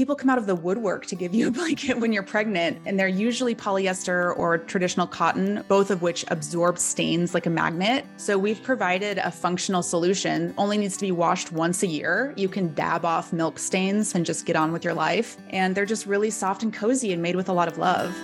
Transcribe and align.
people 0.00 0.16
come 0.16 0.30
out 0.30 0.38
of 0.38 0.46
the 0.46 0.54
woodwork 0.54 1.04
to 1.04 1.14
give 1.14 1.34
you 1.34 1.48
a 1.48 1.50
blanket 1.50 1.98
when 1.98 2.10
you're 2.10 2.22
pregnant, 2.22 2.78
and 2.86 2.98
they're 2.98 3.06
usually 3.06 3.54
polyester 3.54 4.34
or 4.38 4.56
traditional 4.56 5.06
cotton, 5.06 5.62
both 5.68 5.90
of 5.90 6.00
which 6.00 6.24
absorb 6.28 6.78
stains 6.78 7.34
like 7.34 7.44
a 7.44 7.50
magnet. 7.50 8.06
So 8.16 8.38
we've 8.38 8.62
provided 8.62 9.18
a 9.18 9.30
functional 9.30 9.82
solution, 9.82 10.54
only 10.56 10.78
needs 10.78 10.96
to 10.96 11.02
be 11.02 11.12
washed 11.12 11.52
once 11.52 11.82
a 11.82 11.86
year. 11.86 12.32
You 12.34 12.48
can 12.48 12.72
dab 12.72 13.04
off 13.04 13.30
milk 13.34 13.58
stains 13.58 14.14
and 14.14 14.24
just 14.24 14.46
get 14.46 14.56
on 14.56 14.72
with 14.72 14.84
your 14.84 14.94
life. 14.94 15.36
And 15.50 15.74
they're 15.74 15.84
just 15.84 16.06
really 16.06 16.30
soft 16.30 16.62
and 16.62 16.72
cozy 16.72 17.12
and 17.12 17.20
made 17.20 17.36
with 17.36 17.50
a 17.50 17.52
lot 17.52 17.68
of 17.68 17.76
love. 17.76 18.16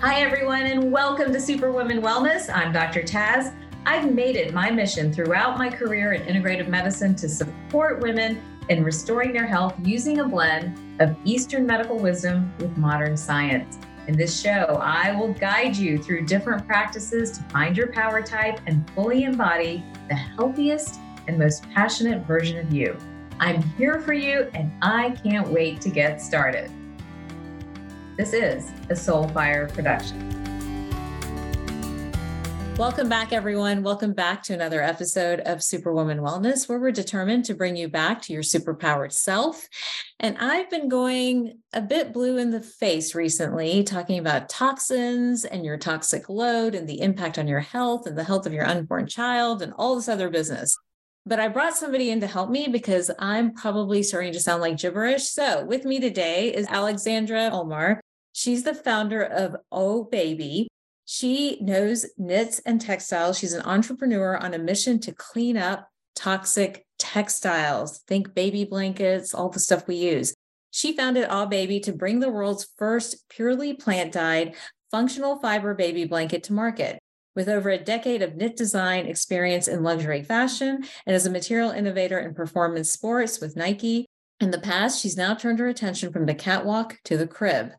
Hi, 0.00 0.20
everyone, 0.20 0.62
and 0.62 0.92
welcome 0.92 1.32
to 1.32 1.40
Superwoman 1.40 2.00
Wellness. 2.02 2.54
I'm 2.54 2.72
Dr. 2.72 3.02
Taz. 3.02 3.52
I've 3.84 4.14
made 4.14 4.36
it 4.36 4.54
my 4.54 4.70
mission 4.70 5.12
throughout 5.12 5.58
my 5.58 5.70
career 5.70 6.12
in 6.12 6.22
integrative 6.22 6.68
medicine 6.68 7.16
to 7.16 7.28
support 7.28 7.98
women 7.98 8.40
in 8.68 8.84
restoring 8.84 9.32
their 9.32 9.46
health 9.46 9.74
using 9.82 10.20
a 10.20 10.24
blend 10.28 10.78
of 11.00 11.16
Eastern 11.24 11.66
medical 11.66 11.98
wisdom 11.98 12.52
with 12.58 12.76
modern 12.76 13.16
science. 13.16 13.78
In 14.06 14.16
this 14.16 14.40
show, 14.40 14.80
I 14.82 15.14
will 15.14 15.32
guide 15.34 15.76
you 15.76 15.98
through 16.02 16.26
different 16.26 16.66
practices 16.66 17.30
to 17.32 17.42
find 17.44 17.76
your 17.76 17.92
power 17.92 18.22
type 18.22 18.60
and 18.66 18.88
fully 18.92 19.24
embody 19.24 19.84
the 20.08 20.14
healthiest 20.14 20.98
and 21.26 21.38
most 21.38 21.62
passionate 21.74 22.26
version 22.26 22.58
of 22.58 22.72
you. 22.72 22.96
I'm 23.38 23.62
here 23.76 24.00
for 24.00 24.14
you 24.14 24.50
and 24.54 24.72
I 24.82 25.10
can't 25.22 25.48
wait 25.48 25.80
to 25.82 25.90
get 25.90 26.20
started. 26.20 26.70
This 28.16 28.32
is 28.32 28.70
a 28.90 28.94
Soulfire 28.94 29.72
production. 29.72 30.47
Welcome 32.78 33.08
back, 33.08 33.32
everyone. 33.32 33.82
Welcome 33.82 34.12
back 34.12 34.44
to 34.44 34.54
another 34.54 34.80
episode 34.80 35.40
of 35.40 35.64
Superwoman 35.64 36.20
Wellness, 36.20 36.68
where 36.68 36.78
we're 36.78 36.92
determined 36.92 37.44
to 37.46 37.54
bring 37.54 37.74
you 37.74 37.88
back 37.88 38.22
to 38.22 38.32
your 38.32 38.44
superpowered 38.44 39.10
self. 39.10 39.68
And 40.20 40.38
I've 40.38 40.70
been 40.70 40.88
going 40.88 41.58
a 41.72 41.82
bit 41.82 42.12
blue 42.12 42.36
in 42.36 42.50
the 42.50 42.60
face 42.60 43.16
recently, 43.16 43.82
talking 43.82 44.20
about 44.20 44.48
toxins 44.48 45.44
and 45.44 45.64
your 45.64 45.76
toxic 45.76 46.28
load 46.28 46.76
and 46.76 46.88
the 46.88 47.00
impact 47.00 47.36
on 47.36 47.48
your 47.48 47.58
health 47.58 48.06
and 48.06 48.16
the 48.16 48.22
health 48.22 48.46
of 48.46 48.52
your 48.52 48.64
unborn 48.64 49.08
child 49.08 49.60
and 49.60 49.72
all 49.76 49.96
this 49.96 50.08
other 50.08 50.30
business. 50.30 50.78
But 51.26 51.40
I 51.40 51.48
brought 51.48 51.76
somebody 51.76 52.10
in 52.10 52.20
to 52.20 52.28
help 52.28 52.48
me 52.48 52.68
because 52.68 53.10
I'm 53.18 53.54
probably 53.54 54.04
starting 54.04 54.34
to 54.34 54.40
sound 54.40 54.62
like 54.62 54.78
gibberish. 54.78 55.24
So, 55.24 55.64
with 55.64 55.84
me 55.84 55.98
today 55.98 56.54
is 56.54 56.68
Alexandra 56.68 57.50
Ulmer. 57.50 58.00
She's 58.34 58.62
the 58.62 58.72
founder 58.72 59.24
of 59.24 59.56
Oh 59.72 60.04
Baby, 60.04 60.68
she 61.10 61.56
knows 61.62 62.04
knits 62.18 62.58
and 62.66 62.78
textiles. 62.78 63.38
She's 63.38 63.54
an 63.54 63.62
entrepreneur 63.62 64.36
on 64.36 64.52
a 64.52 64.58
mission 64.58 65.00
to 65.00 65.12
clean 65.12 65.56
up 65.56 65.88
toxic 66.14 66.84
textiles. 66.98 68.00
Think 68.06 68.34
baby 68.34 68.66
blankets, 68.66 69.32
all 69.32 69.48
the 69.48 69.58
stuff 69.58 69.88
we 69.88 69.96
use. 69.96 70.34
She 70.70 70.94
founded 70.94 71.26
AU 71.30 71.46
Baby 71.46 71.80
to 71.80 71.94
bring 71.94 72.20
the 72.20 72.28
world's 72.28 72.68
first 72.76 73.26
purely 73.30 73.72
plant 73.72 74.12
dyed 74.12 74.54
functional 74.90 75.38
fiber 75.38 75.72
baby 75.72 76.04
blanket 76.04 76.42
to 76.42 76.52
market. 76.52 76.98
With 77.34 77.48
over 77.48 77.70
a 77.70 77.78
decade 77.78 78.20
of 78.20 78.36
knit 78.36 78.54
design 78.58 79.06
experience 79.06 79.66
in 79.66 79.82
luxury 79.82 80.22
fashion 80.22 80.84
and 81.06 81.16
as 81.16 81.24
a 81.24 81.30
material 81.30 81.70
innovator 81.70 82.18
in 82.18 82.34
performance 82.34 82.90
sports 82.90 83.40
with 83.40 83.56
Nike, 83.56 84.04
in 84.40 84.50
the 84.50 84.60
past, 84.60 85.00
she's 85.00 85.16
now 85.16 85.34
turned 85.34 85.58
her 85.58 85.68
attention 85.68 86.12
from 86.12 86.26
the 86.26 86.34
catwalk 86.34 86.98
to 87.04 87.16
the 87.16 87.26
crib. 87.26 87.72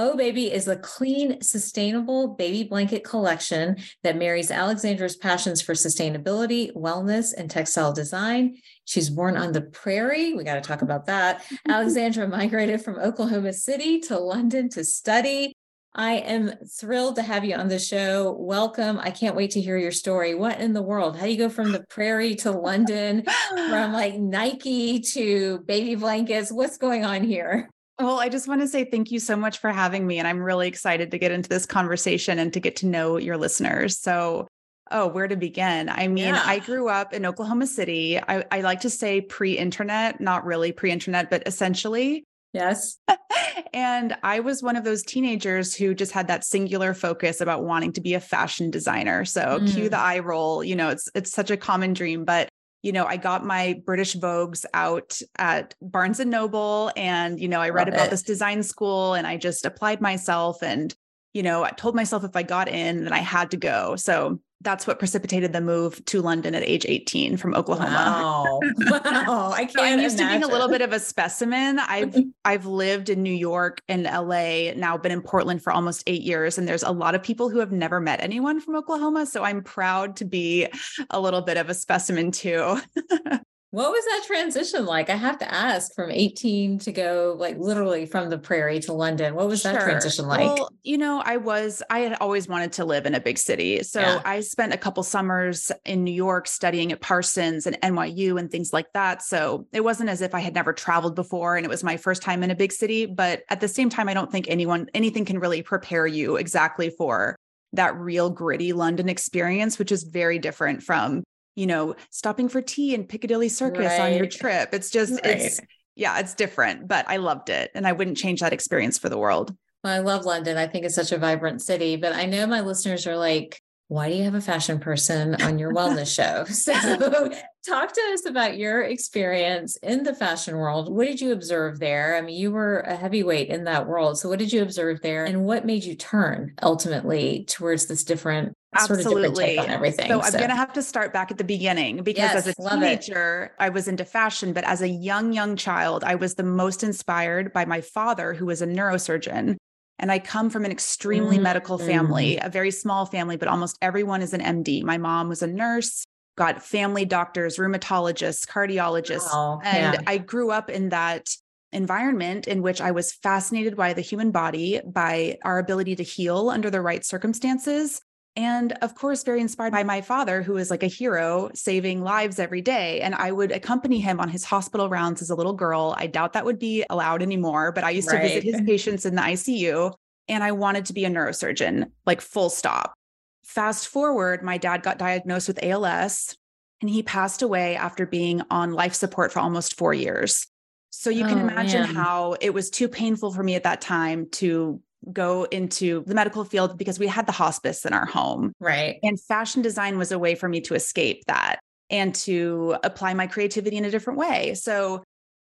Oh 0.00 0.16
Baby 0.16 0.52
is 0.52 0.68
a 0.68 0.76
clean, 0.76 1.42
sustainable 1.42 2.28
baby 2.28 2.62
blanket 2.62 3.02
collection 3.02 3.78
that 4.04 4.16
marries 4.16 4.52
Alexandra's 4.52 5.16
passions 5.16 5.60
for 5.60 5.72
sustainability, 5.72 6.72
wellness, 6.72 7.34
and 7.36 7.50
textile 7.50 7.92
design. 7.92 8.58
She's 8.84 9.10
born 9.10 9.36
on 9.36 9.50
the 9.50 9.62
prairie. 9.62 10.34
We 10.34 10.44
got 10.44 10.54
to 10.54 10.60
talk 10.60 10.82
about 10.82 11.06
that. 11.06 11.44
Alexandra 11.68 12.28
migrated 12.28 12.80
from 12.80 13.00
Oklahoma 13.00 13.52
City 13.52 13.98
to 14.02 14.16
London 14.16 14.68
to 14.68 14.84
study. 14.84 15.52
I 15.96 16.12
am 16.18 16.52
thrilled 16.78 17.16
to 17.16 17.22
have 17.22 17.44
you 17.44 17.56
on 17.56 17.66
the 17.66 17.80
show. 17.80 18.36
Welcome. 18.38 19.00
I 19.00 19.10
can't 19.10 19.34
wait 19.34 19.50
to 19.52 19.60
hear 19.60 19.76
your 19.76 19.90
story. 19.90 20.36
What 20.36 20.60
in 20.60 20.74
the 20.74 20.82
world? 20.82 21.16
How 21.16 21.24
do 21.24 21.32
you 21.32 21.38
go 21.38 21.48
from 21.48 21.72
the 21.72 21.84
prairie 21.90 22.36
to 22.36 22.52
London, 22.52 23.24
from 23.68 23.92
like 23.92 24.14
Nike 24.14 25.00
to 25.00 25.58
baby 25.66 25.96
blankets? 25.96 26.52
What's 26.52 26.78
going 26.78 27.04
on 27.04 27.24
here? 27.24 27.68
Well, 27.98 28.20
I 28.20 28.28
just 28.28 28.46
want 28.46 28.60
to 28.60 28.68
say 28.68 28.84
thank 28.84 29.10
you 29.10 29.18
so 29.18 29.36
much 29.36 29.58
for 29.58 29.70
having 29.70 30.06
me. 30.06 30.18
And 30.18 30.28
I'm 30.28 30.40
really 30.40 30.68
excited 30.68 31.10
to 31.10 31.18
get 31.18 31.32
into 31.32 31.48
this 31.48 31.66
conversation 31.66 32.38
and 32.38 32.52
to 32.52 32.60
get 32.60 32.76
to 32.76 32.86
know 32.86 33.16
your 33.16 33.36
listeners. 33.36 33.98
So, 33.98 34.46
oh, 34.92 35.08
where 35.08 35.26
to 35.26 35.36
begin? 35.36 35.88
I 35.88 36.06
mean, 36.06 36.34
yeah. 36.34 36.42
I 36.44 36.60
grew 36.60 36.88
up 36.88 37.12
in 37.12 37.26
Oklahoma 37.26 37.66
City. 37.66 38.18
I, 38.18 38.44
I 38.52 38.60
like 38.60 38.80
to 38.82 38.90
say 38.90 39.20
pre 39.20 39.58
internet, 39.58 40.20
not 40.20 40.44
really 40.44 40.70
pre 40.70 40.92
internet, 40.92 41.28
but 41.28 41.42
essentially. 41.46 42.24
Yes. 42.52 42.98
and 43.72 44.16
I 44.22 44.40
was 44.40 44.62
one 44.62 44.76
of 44.76 44.84
those 44.84 45.02
teenagers 45.02 45.74
who 45.74 45.92
just 45.92 46.12
had 46.12 46.28
that 46.28 46.44
singular 46.44 46.94
focus 46.94 47.40
about 47.40 47.64
wanting 47.64 47.92
to 47.94 48.00
be 48.00 48.14
a 48.14 48.20
fashion 48.20 48.70
designer. 48.70 49.24
So 49.24 49.58
mm. 49.60 49.72
cue 49.72 49.88
the 49.88 49.98
eye 49.98 50.20
roll. 50.20 50.62
You 50.62 50.76
know, 50.76 50.90
it's 50.90 51.08
it's 51.16 51.32
such 51.32 51.50
a 51.50 51.56
common 51.56 51.94
dream, 51.94 52.24
but 52.24 52.48
you 52.82 52.92
know, 52.92 53.04
I 53.04 53.16
got 53.16 53.44
my 53.44 53.80
British 53.84 54.16
Vogues 54.16 54.64
out 54.72 55.18
at 55.36 55.74
Barnes 55.80 56.20
and 56.20 56.30
Noble 56.30 56.92
and, 56.96 57.40
you 57.40 57.48
know, 57.48 57.60
I 57.60 57.70
read 57.70 57.88
Love 57.88 57.94
about 57.94 58.06
it. 58.06 58.10
this 58.10 58.22
design 58.22 58.62
school 58.62 59.14
and 59.14 59.26
I 59.26 59.36
just 59.36 59.66
applied 59.66 60.00
myself 60.00 60.62
and, 60.62 60.94
you 61.34 61.42
know, 61.42 61.64
I 61.64 61.70
told 61.70 61.94
myself 61.94 62.24
if 62.24 62.36
I 62.36 62.42
got 62.44 62.68
in, 62.68 63.04
then 63.04 63.12
I 63.12 63.18
had 63.18 63.50
to 63.50 63.56
go. 63.56 63.96
So 63.96 64.40
that's 64.60 64.86
what 64.86 64.98
precipitated 64.98 65.52
the 65.52 65.60
move 65.60 66.04
to 66.06 66.20
London 66.20 66.54
at 66.54 66.62
age 66.62 66.84
18 66.88 67.36
from 67.36 67.54
Oklahoma. 67.54 67.90
Wow. 67.90 68.60
wow. 68.90 69.52
I 69.52 69.64
can't 69.64 69.72
so 69.72 69.82
I'm 69.84 70.00
used 70.00 70.18
imagine. 70.18 70.40
to 70.40 70.46
being 70.46 70.50
a 70.50 70.52
little 70.52 70.68
bit 70.68 70.82
of 70.82 70.92
a 70.92 70.98
specimen. 70.98 71.78
I've 71.78 72.16
I've 72.44 72.66
lived 72.66 73.08
in 73.08 73.22
New 73.22 73.32
York 73.32 73.80
and 73.88 74.04
LA, 74.04 74.72
now 74.74 74.98
been 74.98 75.12
in 75.12 75.22
Portland 75.22 75.62
for 75.62 75.72
almost 75.72 76.02
8 76.06 76.22
years 76.22 76.58
and 76.58 76.66
there's 76.66 76.82
a 76.82 76.90
lot 76.90 77.14
of 77.14 77.22
people 77.22 77.48
who 77.48 77.58
have 77.58 77.72
never 77.72 78.00
met 78.00 78.20
anyone 78.22 78.60
from 78.60 78.74
Oklahoma, 78.74 79.26
so 79.26 79.44
I'm 79.44 79.62
proud 79.62 80.16
to 80.16 80.24
be 80.24 80.66
a 81.10 81.20
little 81.20 81.42
bit 81.42 81.56
of 81.56 81.70
a 81.70 81.74
specimen 81.74 82.32
too. 82.32 82.80
What 83.70 83.90
was 83.90 84.02
that 84.06 84.24
transition 84.26 84.86
like? 84.86 85.10
I 85.10 85.16
have 85.16 85.38
to 85.40 85.54
ask 85.54 85.94
from 85.94 86.10
18 86.10 86.78
to 86.80 86.92
go 86.92 87.36
like 87.38 87.58
literally 87.58 88.06
from 88.06 88.30
the 88.30 88.38
prairie 88.38 88.80
to 88.80 88.94
London. 88.94 89.34
What 89.34 89.46
was 89.46 89.60
sure. 89.60 89.72
that 89.72 89.82
transition 89.82 90.26
like? 90.26 90.40
Well, 90.40 90.70
you 90.82 90.96
know, 90.96 91.22
I 91.22 91.36
was, 91.36 91.82
I 91.90 91.98
had 91.98 92.16
always 92.18 92.48
wanted 92.48 92.72
to 92.74 92.86
live 92.86 93.04
in 93.04 93.14
a 93.14 93.20
big 93.20 93.36
city. 93.36 93.82
So 93.82 94.00
yeah. 94.00 94.22
I 94.24 94.40
spent 94.40 94.72
a 94.72 94.78
couple 94.78 95.02
summers 95.02 95.70
in 95.84 96.02
New 96.02 96.12
York 96.12 96.48
studying 96.48 96.92
at 96.92 97.02
Parsons 97.02 97.66
and 97.66 97.78
NYU 97.82 98.40
and 98.40 98.50
things 98.50 98.72
like 98.72 98.90
that. 98.94 99.20
So 99.22 99.66
it 99.72 99.84
wasn't 99.84 100.08
as 100.08 100.22
if 100.22 100.34
I 100.34 100.40
had 100.40 100.54
never 100.54 100.72
traveled 100.72 101.14
before 101.14 101.56
and 101.56 101.66
it 101.66 101.70
was 101.70 101.84
my 101.84 101.98
first 101.98 102.22
time 102.22 102.42
in 102.42 102.50
a 102.50 102.56
big 102.56 102.72
city. 102.72 103.04
But 103.04 103.42
at 103.50 103.60
the 103.60 103.68
same 103.68 103.90
time, 103.90 104.08
I 104.08 104.14
don't 104.14 104.32
think 104.32 104.46
anyone, 104.48 104.88
anything 104.94 105.26
can 105.26 105.40
really 105.40 105.60
prepare 105.60 106.06
you 106.06 106.36
exactly 106.36 106.88
for 106.88 107.36
that 107.74 107.94
real 107.96 108.30
gritty 108.30 108.72
London 108.72 109.10
experience, 109.10 109.78
which 109.78 109.92
is 109.92 110.04
very 110.04 110.38
different 110.38 110.82
from 110.82 111.22
you 111.58 111.66
know, 111.66 111.96
stopping 112.10 112.48
for 112.48 112.62
tea 112.62 112.94
in 112.94 113.04
Piccadilly 113.04 113.48
Circus 113.48 113.98
right. 113.98 114.12
on 114.12 114.16
your 114.16 114.26
trip. 114.26 114.68
It's 114.72 114.90
just, 114.90 115.12
right. 115.12 115.40
it's, 115.40 115.60
yeah, 115.96 116.20
it's 116.20 116.34
different, 116.34 116.86
but 116.86 117.04
I 117.08 117.16
loved 117.16 117.50
it. 117.50 117.72
And 117.74 117.84
I 117.84 117.90
wouldn't 117.90 118.16
change 118.16 118.40
that 118.40 118.52
experience 118.52 118.96
for 118.96 119.08
the 119.08 119.18
world. 119.18 119.52
Well, 119.82 119.92
I 119.92 119.98
love 119.98 120.24
London. 120.24 120.56
I 120.56 120.68
think 120.68 120.84
it's 120.84 120.94
such 120.94 121.10
a 121.10 121.18
vibrant 121.18 121.60
city, 121.60 121.96
but 121.96 122.12
I 122.12 122.26
know 122.26 122.46
my 122.46 122.60
listeners 122.60 123.08
are 123.08 123.16
like, 123.16 123.60
why 123.88 124.08
do 124.08 124.14
you 124.14 124.22
have 124.22 124.34
a 124.34 124.40
fashion 124.40 124.78
person 124.78 125.34
on 125.42 125.58
your 125.58 125.72
wellness 125.72 126.14
show? 126.14 126.44
So, 126.52 127.32
talk 127.66 127.92
to 127.92 128.00
us 128.12 128.24
about 128.24 128.56
your 128.56 128.82
experience 128.82 129.76
in 129.82 130.04
the 130.04 130.14
fashion 130.14 130.56
world. 130.56 130.92
What 130.94 131.06
did 131.06 131.20
you 131.20 131.32
observe 131.32 131.80
there? 131.80 132.16
I 132.16 132.20
mean, 132.20 132.38
you 132.38 132.50
were 132.52 132.80
a 132.80 132.94
heavyweight 132.94 133.48
in 133.48 133.64
that 133.64 133.86
world. 133.86 134.18
So, 134.18 134.28
what 134.28 134.38
did 134.38 134.52
you 134.52 134.62
observe 134.62 135.00
there? 135.02 135.24
And 135.24 135.44
what 135.44 135.66
made 135.66 135.84
you 135.84 135.94
turn 135.96 136.54
ultimately 136.62 137.44
towards 137.48 137.86
this 137.86 138.04
different 138.04 138.54
Absolutely. 138.74 139.56
Sort 139.56 139.66
of 139.66 139.72
everything. 139.72 140.08
So, 140.08 140.20
so, 140.20 140.26
I'm 140.26 140.32
going 140.32 140.50
to 140.50 140.56
have 140.56 140.72
to 140.74 140.82
start 140.82 141.12
back 141.12 141.30
at 141.30 141.38
the 141.38 141.44
beginning 141.44 142.02
because 142.02 142.34
yes, 142.34 142.46
as 142.46 142.46
a 142.48 142.54
teenager, 142.54 143.54
I 143.58 143.70
was 143.70 143.88
into 143.88 144.04
fashion, 144.04 144.52
but 144.52 144.64
as 144.64 144.82
a 144.82 144.88
young, 144.88 145.32
young 145.32 145.56
child, 145.56 146.04
I 146.04 146.16
was 146.16 146.34
the 146.34 146.42
most 146.42 146.82
inspired 146.82 147.52
by 147.52 147.64
my 147.64 147.80
father, 147.80 148.34
who 148.34 148.46
was 148.46 148.60
a 148.60 148.66
neurosurgeon. 148.66 149.56
And 150.00 150.12
I 150.12 150.18
come 150.18 150.50
from 150.50 150.64
an 150.64 150.70
extremely 150.70 151.36
mm-hmm. 151.36 151.44
medical 151.44 151.78
family, 151.78 152.38
a 152.40 152.48
very 152.48 152.70
small 152.70 153.04
family, 153.06 153.36
but 153.36 153.48
almost 153.48 153.78
everyone 153.82 154.22
is 154.22 154.32
an 154.32 154.40
MD. 154.40 154.82
My 154.84 154.98
mom 154.98 155.28
was 155.28 155.42
a 155.42 155.46
nurse, 155.46 156.04
got 156.36 156.62
family 156.62 157.04
doctors, 157.04 157.56
rheumatologists, 157.56 158.46
cardiologists. 158.46 159.32
Wow. 159.32 159.60
And 159.64 159.94
yeah. 159.94 160.00
I 160.06 160.18
grew 160.18 160.50
up 160.50 160.70
in 160.70 160.90
that 160.90 161.28
environment 161.72 162.46
in 162.46 162.62
which 162.62 162.80
I 162.80 162.92
was 162.92 163.12
fascinated 163.12 163.76
by 163.76 163.92
the 163.92 164.00
human 164.00 164.30
body, 164.30 164.80
by 164.86 165.38
our 165.42 165.58
ability 165.58 165.96
to 165.96 166.02
heal 166.02 166.48
under 166.48 166.70
the 166.70 166.80
right 166.80 167.04
circumstances, 167.04 168.00
and 168.38 168.72
of 168.82 168.94
course, 168.94 169.24
very 169.24 169.40
inspired 169.40 169.72
by 169.72 169.82
my 169.82 170.00
father, 170.00 170.42
who 170.42 170.58
is 170.58 170.70
like 170.70 170.84
a 170.84 170.86
hero 170.86 171.50
saving 171.54 172.04
lives 172.04 172.38
every 172.38 172.60
day. 172.60 173.00
And 173.00 173.16
I 173.16 173.32
would 173.32 173.50
accompany 173.50 173.98
him 173.98 174.20
on 174.20 174.28
his 174.28 174.44
hospital 174.44 174.88
rounds 174.88 175.20
as 175.20 175.30
a 175.30 175.34
little 175.34 175.54
girl. 175.54 175.96
I 175.98 176.06
doubt 176.06 176.34
that 176.34 176.44
would 176.44 176.60
be 176.60 176.84
allowed 176.88 177.20
anymore, 177.20 177.72
but 177.72 177.82
I 177.82 177.90
used 177.90 178.06
right. 178.06 178.22
to 178.22 178.28
visit 178.28 178.44
his 178.44 178.60
patients 178.60 179.04
in 179.04 179.16
the 179.16 179.22
ICU. 179.22 179.92
And 180.28 180.44
I 180.44 180.52
wanted 180.52 180.84
to 180.84 180.92
be 180.92 181.04
a 181.04 181.10
neurosurgeon, 181.10 181.90
like 182.06 182.20
full 182.20 182.48
stop. 182.48 182.94
Fast 183.42 183.88
forward, 183.88 184.44
my 184.44 184.56
dad 184.56 184.84
got 184.84 184.98
diagnosed 184.98 185.48
with 185.48 185.58
ALS 185.64 186.36
and 186.80 186.88
he 186.88 187.02
passed 187.02 187.42
away 187.42 187.74
after 187.74 188.06
being 188.06 188.42
on 188.52 188.72
life 188.72 188.94
support 188.94 189.32
for 189.32 189.40
almost 189.40 189.76
four 189.76 189.92
years. 189.92 190.46
So 190.90 191.10
you 191.10 191.24
can 191.24 191.38
oh, 191.38 191.48
imagine 191.48 191.82
man. 191.82 191.94
how 191.96 192.36
it 192.40 192.54
was 192.54 192.70
too 192.70 192.86
painful 192.86 193.32
for 193.32 193.42
me 193.42 193.56
at 193.56 193.64
that 193.64 193.80
time 193.80 194.28
to 194.32 194.80
go 195.12 195.44
into 195.44 196.04
the 196.06 196.14
medical 196.14 196.44
field 196.44 196.78
because 196.78 196.98
we 196.98 197.06
had 197.06 197.26
the 197.26 197.32
hospice 197.32 197.84
in 197.84 197.92
our 197.92 198.06
home. 198.06 198.52
Right. 198.60 198.98
And 199.02 199.20
fashion 199.20 199.62
design 199.62 199.98
was 199.98 200.12
a 200.12 200.18
way 200.18 200.34
for 200.34 200.48
me 200.48 200.60
to 200.62 200.74
escape 200.74 201.24
that 201.26 201.60
and 201.90 202.14
to 202.14 202.76
apply 202.84 203.14
my 203.14 203.26
creativity 203.26 203.76
in 203.76 203.84
a 203.84 203.90
different 203.90 204.18
way. 204.18 204.54
So 204.54 205.02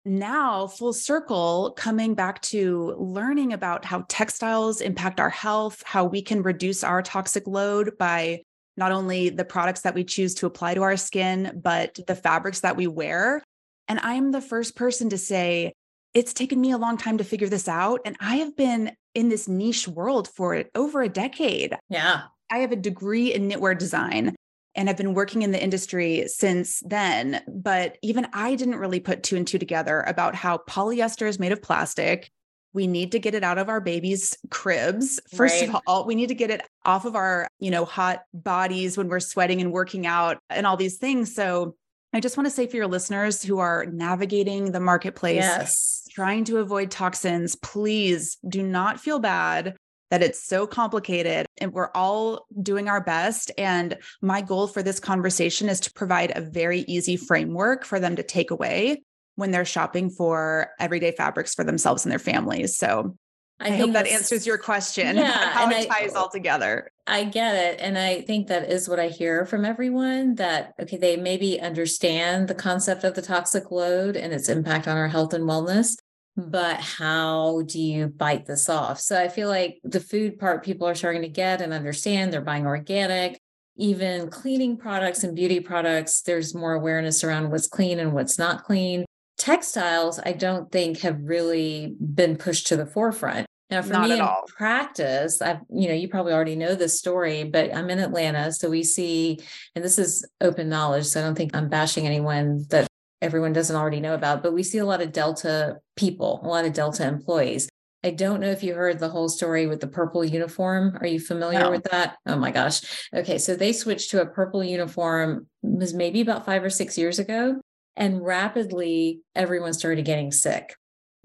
now, 0.07 0.68
full 0.68 0.94
circle, 0.94 1.74
coming 1.75 2.13
back 2.13 2.42
to 2.44 2.96
learning 3.00 3.54
about 3.54 3.86
how 3.86 4.06
textiles 4.07 4.80
impact 4.80 5.19
our 5.19 5.31
health, 5.31 5.81
how 5.84 6.06
we 6.06 6.22
can 6.22 6.44
reduce 6.44 6.84
our 6.84 7.01
toxic 7.01 7.48
load 7.48 7.98
by 7.98 8.44
not 8.78 8.92
only 8.92 9.30
the 9.30 9.46
products 9.46 9.81
that 9.81 9.96
we 9.96 10.04
choose 10.04 10.36
to 10.36 10.46
apply 10.46 10.75
to 10.75 10.84
our 10.84 10.98
skin, 10.98 11.60
but 11.63 11.98
the 12.06 12.16
fabrics 12.16 12.60
that 12.60 12.78
we 12.78 12.86
wear. 12.86 13.42
And 13.88 14.00
I'm 14.00 14.31
the 14.31 14.42
first 14.42 14.75
person 14.75 15.10
to 15.10 15.18
say, 15.18 15.74
it's 16.13 16.34
taken 16.34 16.62
me 16.62 16.72
a 16.72 16.78
long 16.78 16.98
time 16.98 17.18
to 17.18 17.24
figure 17.24 17.50
this 17.50 17.68
out. 17.68 18.01
And 18.06 18.16
I 18.19 18.38
have 18.38 18.56
been 18.56 18.92
in 19.16 19.30
this 19.30 19.48
niche 19.48 19.88
world 19.88 20.28
for 20.28 20.64
over 20.76 21.02
a 21.02 21.10
decade. 21.10 21.76
Yeah. 21.90 22.24
I 22.52 22.60
have 22.60 22.72
a 22.72 22.78
degree 22.78 23.34
in 23.34 23.50
knitwear 23.50 23.78
design 23.78 24.36
and 24.76 24.90
I've 24.90 24.98
been 24.98 25.14
working 25.14 25.42
in 25.42 25.52
the 25.52 25.64
industry 25.64 26.26
since 26.28 26.82
then. 26.86 27.42
But 27.48 27.98
even 28.02 28.28
I 28.34 28.56
didn't 28.56 28.76
really 28.76 29.00
put 29.00 29.24
two 29.24 29.38
and 29.38 29.48
two 29.48 29.58
together 29.58 30.02
about 30.02 30.36
how 30.36 30.58
polyester 30.70 31.28
is 31.28 31.40
made 31.40 31.54
of 31.54 31.62
plastic. 31.62 32.30
We 32.74 32.88
need 32.88 33.14
to 33.14 33.20
get 33.20 33.34
it 33.34 33.44
out 33.44 33.58
of 33.58 33.70
our 33.70 33.80
babies' 33.80 34.38
cribs. 34.52 35.22
First 35.34 35.62
right. 35.62 35.70
of 35.70 35.82
all, 35.88 36.06
we 36.06 36.14
need 36.14 36.28
to 36.28 36.36
get 36.36 36.52
it 36.52 36.62
off 36.84 37.06
of 37.06 37.16
our, 37.16 37.48
you 37.60 37.72
know, 37.72 37.86
hot 37.86 38.24
bodies 38.34 38.98
when 38.98 39.08
we're 39.08 39.22
sweating 39.22 39.62
and 39.62 39.72
working 39.72 40.06
out 40.06 40.40
and 40.50 40.68
all 40.68 40.76
these 40.76 40.98
things. 40.98 41.34
So 41.34 41.78
I 42.16 42.22
just 42.22 42.38
want 42.38 42.46
to 42.46 42.52
say 42.52 42.66
for 42.66 42.78
your 42.78 42.88
listeners 42.88 43.44
who 43.44 43.60
are 43.60 43.88
navigating 43.88 44.72
the 44.72 44.80
marketplace, 44.80 45.36
yes. 45.36 46.08
trying 46.12 46.46
to 46.46 46.60
avoid 46.60 46.90
toxins, 46.90 47.58
please 47.58 48.38
do 48.48 48.64
not 48.64 49.02
feel 49.02 49.20
bad 49.20 49.76
that 50.12 50.24
it's 50.24 50.42
so 50.42 50.66
complicated 50.66 51.46
and 51.58 51.74
we're 51.74 51.92
all 51.94 52.46
doing 52.62 52.88
our 52.88 53.02
best. 53.02 53.52
And 53.58 53.98
my 54.22 54.40
goal 54.40 54.68
for 54.68 54.82
this 54.82 54.98
conversation 54.98 55.68
is 55.68 55.82
to 55.82 55.92
provide 55.92 56.32
a 56.34 56.42
very 56.42 56.86
easy 56.88 57.18
framework 57.18 57.84
for 57.84 58.00
them 58.00 58.16
to 58.16 58.24
take 58.24 58.50
away 58.50 59.04
when 59.36 59.52
they're 59.52 59.66
shopping 59.66 60.10
for 60.10 60.70
everyday 60.80 61.12
fabrics 61.12 61.54
for 61.54 61.66
themselves 61.66 62.06
and 62.06 62.14
their 62.14 62.18
families. 62.18 62.78
So 62.78 63.18
I, 63.60 63.69
I 63.69 63.78
hope 63.78 63.94
that 63.94 64.07
answers 64.07 64.46
your 64.46 64.57
question 64.57 65.16
yeah, 65.16 65.52
how 65.52 65.69
it 65.69 65.88
ties 65.88 66.13
I, 66.13 66.19
all 66.19 66.30
together. 66.30 66.92
I 67.07 67.24
get 67.24 67.56
it. 67.56 67.80
And 67.80 67.98
I 67.98 68.22
think 68.22 68.48
that 68.48 68.69
is 68.69 68.90
what 68.90 69.00
I 69.00 69.07
hear 69.07 69.46
from 69.46 69.63
everyone 69.63 70.36
that, 70.36 70.74
okay, 70.80 70.98
they 70.98 71.16
maybe 71.16 71.62
understand 71.62 72.48
the 72.48 72.56
concept 72.56 73.04
of 73.04 73.16
the 73.16 73.22
toxic 73.22 73.72
load 73.72 74.18
and 74.18 74.34
its 74.34 74.50
impact 74.50 74.88
on 74.88 74.98
our 74.98 75.07
health 75.07 75.34
and 75.34 75.46
wellness, 75.46 75.96
but 76.36 76.81
how 76.81 77.62
do 77.66 77.80
you 77.80 78.07
bite 78.07 78.46
this 78.46 78.68
off? 78.68 79.00
So 79.00 79.19
I 79.19 79.30
feel 79.30 79.48
like 79.48 79.80
the 79.84 80.01
food 80.01 80.38
part 80.38 80.66
people 80.66 80.88
are 80.88 80.96
starting 80.96 81.22
to 81.22 81.30
get 81.30 81.62
and 81.62 81.72
understand. 81.72 82.34
They're 82.34 82.42
buying 82.42 82.66
organic, 82.66 83.40
even 83.78 84.30
cleaning 84.30 84.75
products 84.75 85.24
and 85.24 85.36
beauty 85.36 85.62
products. 85.62 86.22
There's 86.22 86.54
more 86.54 86.74
awareness 86.74 87.24
around 87.24 87.51
what's 87.51 87.68
clean 87.68 88.00
and 88.00 88.12
what's 88.13 88.38
not 88.38 88.66
clean. 88.66 89.06
Textiles, 89.38 90.20
I 90.24 90.34
don't 90.34 90.72
think 90.72 91.00
have 91.00 91.20
really 91.22 91.96
been 92.00 92.38
pushed 92.38 92.68
to 92.68 92.78
the 92.78 92.86
forefront. 92.86 93.48
Now, 93.72 93.82
for 93.82 93.94
Not 93.94 94.10
me 94.10 94.16
in 94.16 94.22
all. 94.22 94.44
practice, 94.48 95.42
I've, 95.42 95.60
you 95.70 95.88
know, 95.88 95.94
you 95.96 96.08
probably 96.08 96.34
already 96.34 96.56
know 96.56 96.76
this 96.76 97.00
story, 97.00 97.44
but 97.44 97.76
I'm 97.76 97.90
in 97.90 97.98
Atlanta. 97.98 98.52
So 98.52 98.70
we 98.70 98.84
see, 98.84 99.40
and 99.74 99.84
this 99.84 99.98
is 99.98 100.24
open 100.40 100.70
knowledge. 100.70 101.06
So 101.06 101.20
I 101.20 101.24
don't 101.24 101.36
think 101.36 101.56
I'm 101.56 101.68
bashing 101.68 102.06
anyone 102.06 102.66
that 102.70 102.88
everyone 103.22 103.54
doesn't 103.54 103.76
already 103.76 104.00
know 104.00 104.14
about, 104.14 104.44
but 104.44 104.54
we 104.54 104.62
see 104.62 104.78
a 104.78 104.86
lot 104.86 105.02
of 105.02 105.12
Delta 105.12 105.78
people, 105.96 106.42
a 106.44 106.48
lot 106.48 106.66
of 106.66 106.74
Delta 106.74 107.04
mm-hmm. 107.04 107.16
employees. 107.16 107.68
I 108.04 108.12
don't 108.12 108.40
know 108.40 108.52
if 108.52 108.62
you 108.62 108.76
heard 108.76 109.00
the 109.00 109.10
whole 109.10 109.30
story 109.30 109.66
with 109.66 109.80
the 109.80 109.88
purple 109.88 110.24
uniform. 110.24 110.96
Are 111.02 111.08
you 111.08 111.20
familiar 111.20 111.62
no. 111.62 111.72
with 111.72 111.86
that? 111.86 112.18
Oh 112.28 112.36
my 112.36 112.52
gosh. 112.52 113.10
Okay. 113.16 113.40
So 113.40 113.56
they 113.56 113.74
switched 113.74 114.12
to 114.12 114.22
a 114.22 114.28
purple 114.28 114.64
uniform 114.64 115.48
was 115.64 115.96
maybe 115.96 116.22
about 116.22 116.46
five 116.46 116.64
or 116.64 116.70
six 116.70 117.00
years 117.00 117.18
ago. 117.18 117.60
And 117.96 118.24
rapidly 118.24 119.22
everyone 119.36 119.74
started 119.74 120.06
getting 120.06 120.32
sick. 120.32 120.76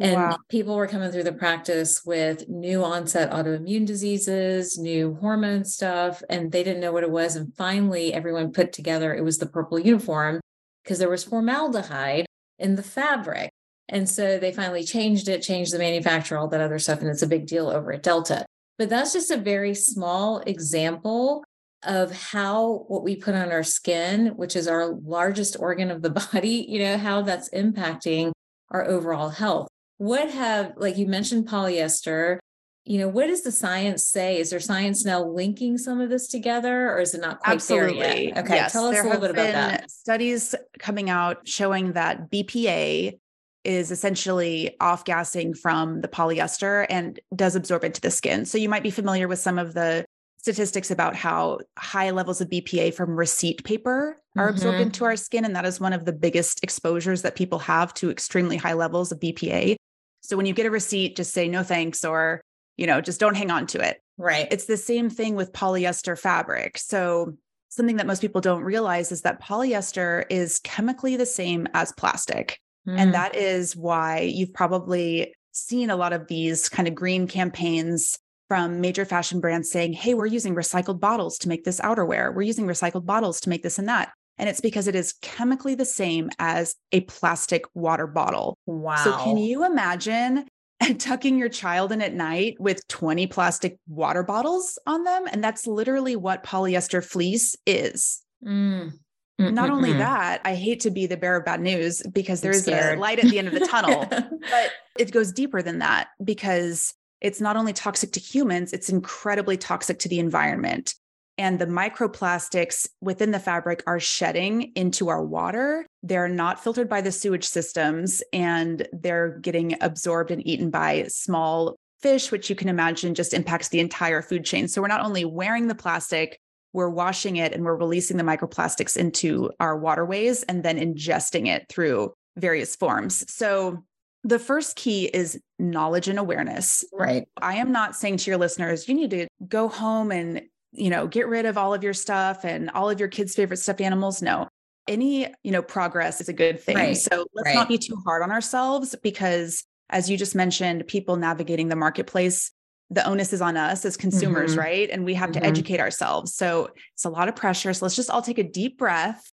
And 0.00 0.14
wow. 0.14 0.38
people 0.48 0.76
were 0.76 0.86
coming 0.86 1.10
through 1.10 1.24
the 1.24 1.32
practice 1.32 2.02
with 2.06 2.48
new 2.48 2.82
onset 2.82 3.30
autoimmune 3.30 3.84
diseases, 3.84 4.78
new 4.78 5.14
hormone 5.20 5.64
stuff, 5.64 6.22
and 6.30 6.50
they 6.50 6.64
didn't 6.64 6.80
know 6.80 6.92
what 6.92 7.02
it 7.02 7.10
was. 7.10 7.36
And 7.36 7.54
finally, 7.54 8.14
everyone 8.14 8.52
put 8.52 8.72
together 8.72 9.14
it 9.14 9.22
was 9.22 9.36
the 9.36 9.46
purple 9.46 9.78
uniform 9.78 10.40
because 10.82 10.98
there 10.98 11.10
was 11.10 11.22
formaldehyde 11.22 12.24
in 12.58 12.76
the 12.76 12.82
fabric. 12.82 13.50
And 13.90 14.08
so 14.08 14.38
they 14.38 14.52
finally 14.52 14.84
changed 14.84 15.28
it, 15.28 15.42
changed 15.42 15.74
the 15.74 15.78
manufacturer, 15.78 16.38
all 16.38 16.48
that 16.48 16.62
other 16.62 16.78
stuff. 16.78 17.00
And 17.00 17.08
it's 17.08 17.22
a 17.22 17.26
big 17.26 17.46
deal 17.46 17.68
over 17.68 17.92
at 17.92 18.02
Delta. 18.02 18.46
But 18.78 18.88
that's 18.88 19.12
just 19.12 19.30
a 19.30 19.36
very 19.36 19.74
small 19.74 20.38
example 20.46 21.44
of 21.82 22.12
how 22.12 22.84
what 22.88 23.02
we 23.02 23.16
put 23.16 23.34
on 23.34 23.50
our 23.50 23.62
skin, 23.62 24.28
which 24.36 24.56
is 24.56 24.68
our 24.68 24.92
largest 24.92 25.56
organ 25.58 25.90
of 25.90 26.02
the 26.02 26.10
body, 26.10 26.64
you 26.68 26.80
know, 26.80 26.98
how 26.98 27.22
that's 27.22 27.48
impacting 27.50 28.32
our 28.70 28.86
overall 28.86 29.30
health. 29.30 29.68
What 29.98 30.30
have, 30.30 30.74
like 30.76 30.96
you 30.96 31.06
mentioned, 31.06 31.48
polyester, 31.48 32.38
you 32.84 32.98
know 32.98 33.08
what 33.08 33.26
does 33.26 33.42
the 33.42 33.52
science 33.52 34.04
say 34.04 34.38
is 34.38 34.50
there 34.50 34.58
science 34.58 35.04
now 35.04 35.22
linking 35.22 35.76
some 35.76 36.00
of 36.00 36.08
this 36.08 36.26
together 36.26 36.90
or 36.90 36.98
is 37.00 37.14
it 37.14 37.20
not 37.20 37.38
quite 37.40 37.54
Absolutely. 37.54 38.00
there 38.00 38.22
yet 38.22 38.38
okay 38.38 38.54
yes, 38.54 38.72
tell 38.72 38.86
us 38.86 38.98
a 38.98 39.02
little 39.04 39.20
bit 39.20 39.30
about 39.30 39.52
that 39.52 39.90
studies 39.90 40.54
coming 40.78 41.10
out 41.10 41.46
showing 41.46 41.92
that 41.92 42.30
bpa 42.30 43.18
is 43.64 43.90
essentially 43.90 44.74
off 44.80 45.04
gassing 45.04 45.52
from 45.52 46.00
the 46.00 46.08
polyester 46.08 46.86
and 46.88 47.20
does 47.36 47.54
absorb 47.54 47.84
into 47.84 48.00
the 48.00 48.10
skin 48.10 48.46
so 48.46 48.56
you 48.56 48.68
might 48.68 48.82
be 48.82 48.90
familiar 48.90 49.28
with 49.28 49.38
some 49.38 49.58
of 49.58 49.74
the 49.74 50.04
statistics 50.42 50.90
about 50.90 51.14
how 51.14 51.58
high 51.76 52.10
levels 52.10 52.40
of 52.40 52.48
bpa 52.48 52.92
from 52.92 53.10
receipt 53.10 53.62
paper 53.64 54.16
are 54.36 54.46
mm-hmm. 54.46 54.54
absorbed 54.54 54.80
into 54.80 55.04
our 55.04 55.16
skin 55.16 55.44
and 55.44 55.54
that 55.54 55.66
is 55.66 55.80
one 55.80 55.92
of 55.92 56.04
the 56.04 56.12
biggest 56.12 56.62
exposures 56.62 57.22
that 57.22 57.36
people 57.36 57.58
have 57.58 57.92
to 57.92 58.10
extremely 58.10 58.56
high 58.56 58.72
levels 58.72 59.12
of 59.12 59.20
bpa 59.20 59.76
so 60.22 60.36
when 60.36 60.46
you 60.46 60.52
get 60.52 60.66
a 60.66 60.70
receipt 60.70 61.16
just 61.16 61.32
say 61.32 61.46
no 61.48 61.62
thanks 61.62 62.04
or 62.04 62.40
you 62.80 62.86
know, 62.86 63.02
just 63.02 63.20
don't 63.20 63.36
hang 63.36 63.50
on 63.50 63.66
to 63.68 63.86
it. 63.86 64.02
Right. 64.16 64.48
It's 64.50 64.64
the 64.64 64.78
same 64.78 65.10
thing 65.10 65.36
with 65.36 65.52
polyester 65.52 66.18
fabric. 66.18 66.78
So, 66.78 67.34
something 67.68 67.98
that 67.98 68.06
most 68.06 68.20
people 68.20 68.40
don't 68.40 68.64
realize 68.64 69.12
is 69.12 69.20
that 69.22 69.40
polyester 69.40 70.24
is 70.28 70.58
chemically 70.60 71.16
the 71.16 71.26
same 71.26 71.68
as 71.74 71.92
plastic. 71.92 72.58
Mm. 72.88 72.98
And 72.98 73.14
that 73.14 73.36
is 73.36 73.76
why 73.76 74.20
you've 74.20 74.54
probably 74.54 75.34
seen 75.52 75.90
a 75.90 75.94
lot 75.94 76.12
of 76.14 76.26
these 76.26 76.68
kind 76.70 76.88
of 76.88 76.94
green 76.94 77.28
campaigns 77.28 78.18
from 78.50 78.80
major 78.80 79.04
fashion 79.04 79.38
brands 79.38 79.70
saying, 79.70 79.92
Hey, 79.92 80.12
we're 80.12 80.26
using 80.26 80.56
recycled 80.56 80.98
bottles 80.98 81.38
to 81.38 81.48
make 81.48 81.62
this 81.62 81.78
outerwear. 81.78 82.34
We're 82.34 82.42
using 82.42 82.66
recycled 82.66 83.06
bottles 83.06 83.40
to 83.42 83.48
make 83.48 83.62
this 83.62 83.78
and 83.78 83.88
that. 83.88 84.10
And 84.38 84.48
it's 84.48 84.60
because 84.60 84.88
it 84.88 84.96
is 84.96 85.14
chemically 85.22 85.76
the 85.76 85.84
same 85.84 86.30
as 86.40 86.74
a 86.90 87.02
plastic 87.02 87.62
water 87.74 88.08
bottle. 88.08 88.58
Wow. 88.66 88.96
So, 88.96 89.16
can 89.18 89.36
you 89.36 89.64
imagine 89.64 90.48
and 90.80 91.00
tucking 91.00 91.38
your 91.38 91.48
child 91.48 91.92
in 91.92 92.02
at 92.02 92.12
night 92.12 92.56
with 92.58 92.84
20 92.88 93.28
plastic 93.28 93.78
water 93.86 94.24
bottles 94.24 94.80
on 94.84 95.04
them. 95.04 95.26
And 95.30 95.44
that's 95.44 95.68
literally 95.68 96.16
what 96.16 96.42
polyester 96.42 97.04
fleece 97.04 97.54
is. 97.66 98.20
Mm. 98.44 98.94
Not 99.38 99.70
only 99.70 99.92
that, 99.94 100.40
I 100.44 100.54
hate 100.54 100.80
to 100.80 100.90
be 100.90 101.06
the 101.06 101.16
bearer 101.16 101.38
of 101.38 101.46
bad 101.46 101.60
news 101.60 102.02
because 102.12 102.40
there 102.40 102.50
is 102.50 102.68
a 102.68 102.96
light 102.96 103.20
at 103.20 103.30
the 103.30 103.38
end 103.38 103.48
of 103.48 103.54
the 103.54 103.60
tunnel, 103.60 104.04
but 104.10 104.70
it 104.98 105.12
goes 105.12 105.32
deeper 105.32 105.62
than 105.62 105.78
that 105.78 106.08
because 106.22 106.92
it's 107.20 107.40
not 107.40 107.56
only 107.56 107.72
toxic 107.72 108.12
to 108.12 108.20
humans, 108.20 108.72
it's 108.72 108.88
incredibly 108.88 109.56
toxic 109.56 109.98
to 110.00 110.08
the 110.08 110.18
environment. 110.18 110.94
And 111.38 111.58
the 111.58 111.66
microplastics 111.66 112.86
within 113.00 113.30
the 113.30 113.38
fabric 113.38 113.82
are 113.86 113.98
shedding 113.98 114.72
into 114.74 115.08
our 115.08 115.24
water. 115.24 115.86
They're 116.02 116.28
not 116.28 116.62
filtered 116.62 116.88
by 116.88 117.00
the 117.00 117.12
sewage 117.12 117.44
systems 117.46 118.22
and 118.32 118.86
they're 118.92 119.38
getting 119.38 119.76
absorbed 119.80 120.30
and 120.30 120.46
eaten 120.46 120.68
by 120.70 121.04
small 121.08 121.76
fish, 122.02 122.30
which 122.30 122.50
you 122.50 122.56
can 122.56 122.68
imagine 122.68 123.14
just 123.14 123.32
impacts 123.32 123.68
the 123.68 123.80
entire 123.80 124.20
food 124.20 124.44
chain. 124.44 124.68
So 124.68 124.82
we're 124.82 124.88
not 124.88 125.04
only 125.04 125.24
wearing 125.24 125.68
the 125.68 125.74
plastic, 125.74 126.38
we're 126.72 126.90
washing 126.90 127.36
it 127.36 127.52
and 127.52 127.64
we're 127.64 127.76
releasing 127.76 128.16
the 128.16 128.22
microplastics 128.22 128.96
into 128.96 129.50
our 129.60 129.78
waterways 129.78 130.42
and 130.44 130.62
then 130.62 130.78
ingesting 130.78 131.46
it 131.46 131.66
through 131.68 132.12
various 132.36 132.76
forms. 132.76 133.24
So 133.32 133.82
the 134.24 134.38
first 134.38 134.76
key 134.76 135.06
is 135.06 135.40
knowledge 135.58 136.08
and 136.08 136.18
awareness. 136.18 136.84
Right. 136.92 137.26
I 137.40 137.56
am 137.56 137.72
not 137.72 137.96
saying 137.96 138.18
to 138.18 138.30
your 138.30 138.38
listeners, 138.38 138.88
you 138.88 138.94
need 138.94 139.10
to 139.10 139.26
go 139.48 139.68
home 139.68 140.12
and 140.12 140.42
you 140.72 140.90
know, 140.90 141.06
get 141.06 141.26
rid 141.26 141.46
of 141.46 141.58
all 141.58 141.74
of 141.74 141.82
your 141.82 141.94
stuff 141.94 142.44
and 142.44 142.70
all 142.70 142.90
of 142.90 143.00
your 143.00 143.08
kids' 143.08 143.34
favorite 143.34 143.56
stuffed 143.56 143.80
animals. 143.80 144.22
No, 144.22 144.48
any, 144.86 145.26
you 145.42 145.52
know, 145.52 145.62
progress 145.62 146.20
is 146.20 146.28
a 146.28 146.32
good 146.32 146.60
thing. 146.60 146.76
Right. 146.76 146.96
So 146.96 147.26
let's 147.34 147.46
right. 147.46 147.54
not 147.54 147.68
be 147.68 147.78
too 147.78 147.96
hard 148.04 148.22
on 148.22 148.30
ourselves 148.30 148.94
because, 149.02 149.64
as 149.88 150.08
you 150.08 150.16
just 150.16 150.34
mentioned, 150.34 150.86
people 150.86 151.16
navigating 151.16 151.68
the 151.68 151.76
marketplace, 151.76 152.52
the 152.90 153.06
onus 153.06 153.32
is 153.32 153.40
on 153.40 153.56
us 153.56 153.84
as 153.84 153.96
consumers, 153.96 154.52
mm-hmm. 154.52 154.60
right? 154.60 154.90
And 154.90 155.04
we 155.04 155.14
have 155.14 155.30
mm-hmm. 155.30 155.40
to 155.40 155.46
educate 155.46 155.80
ourselves. 155.80 156.34
So 156.34 156.70
it's 156.94 157.04
a 157.04 157.10
lot 157.10 157.28
of 157.28 157.36
pressure. 157.36 157.72
So 157.72 157.84
let's 157.84 157.96
just 157.96 158.10
all 158.10 158.22
take 158.22 158.38
a 158.38 158.44
deep 158.44 158.78
breath 158.78 159.30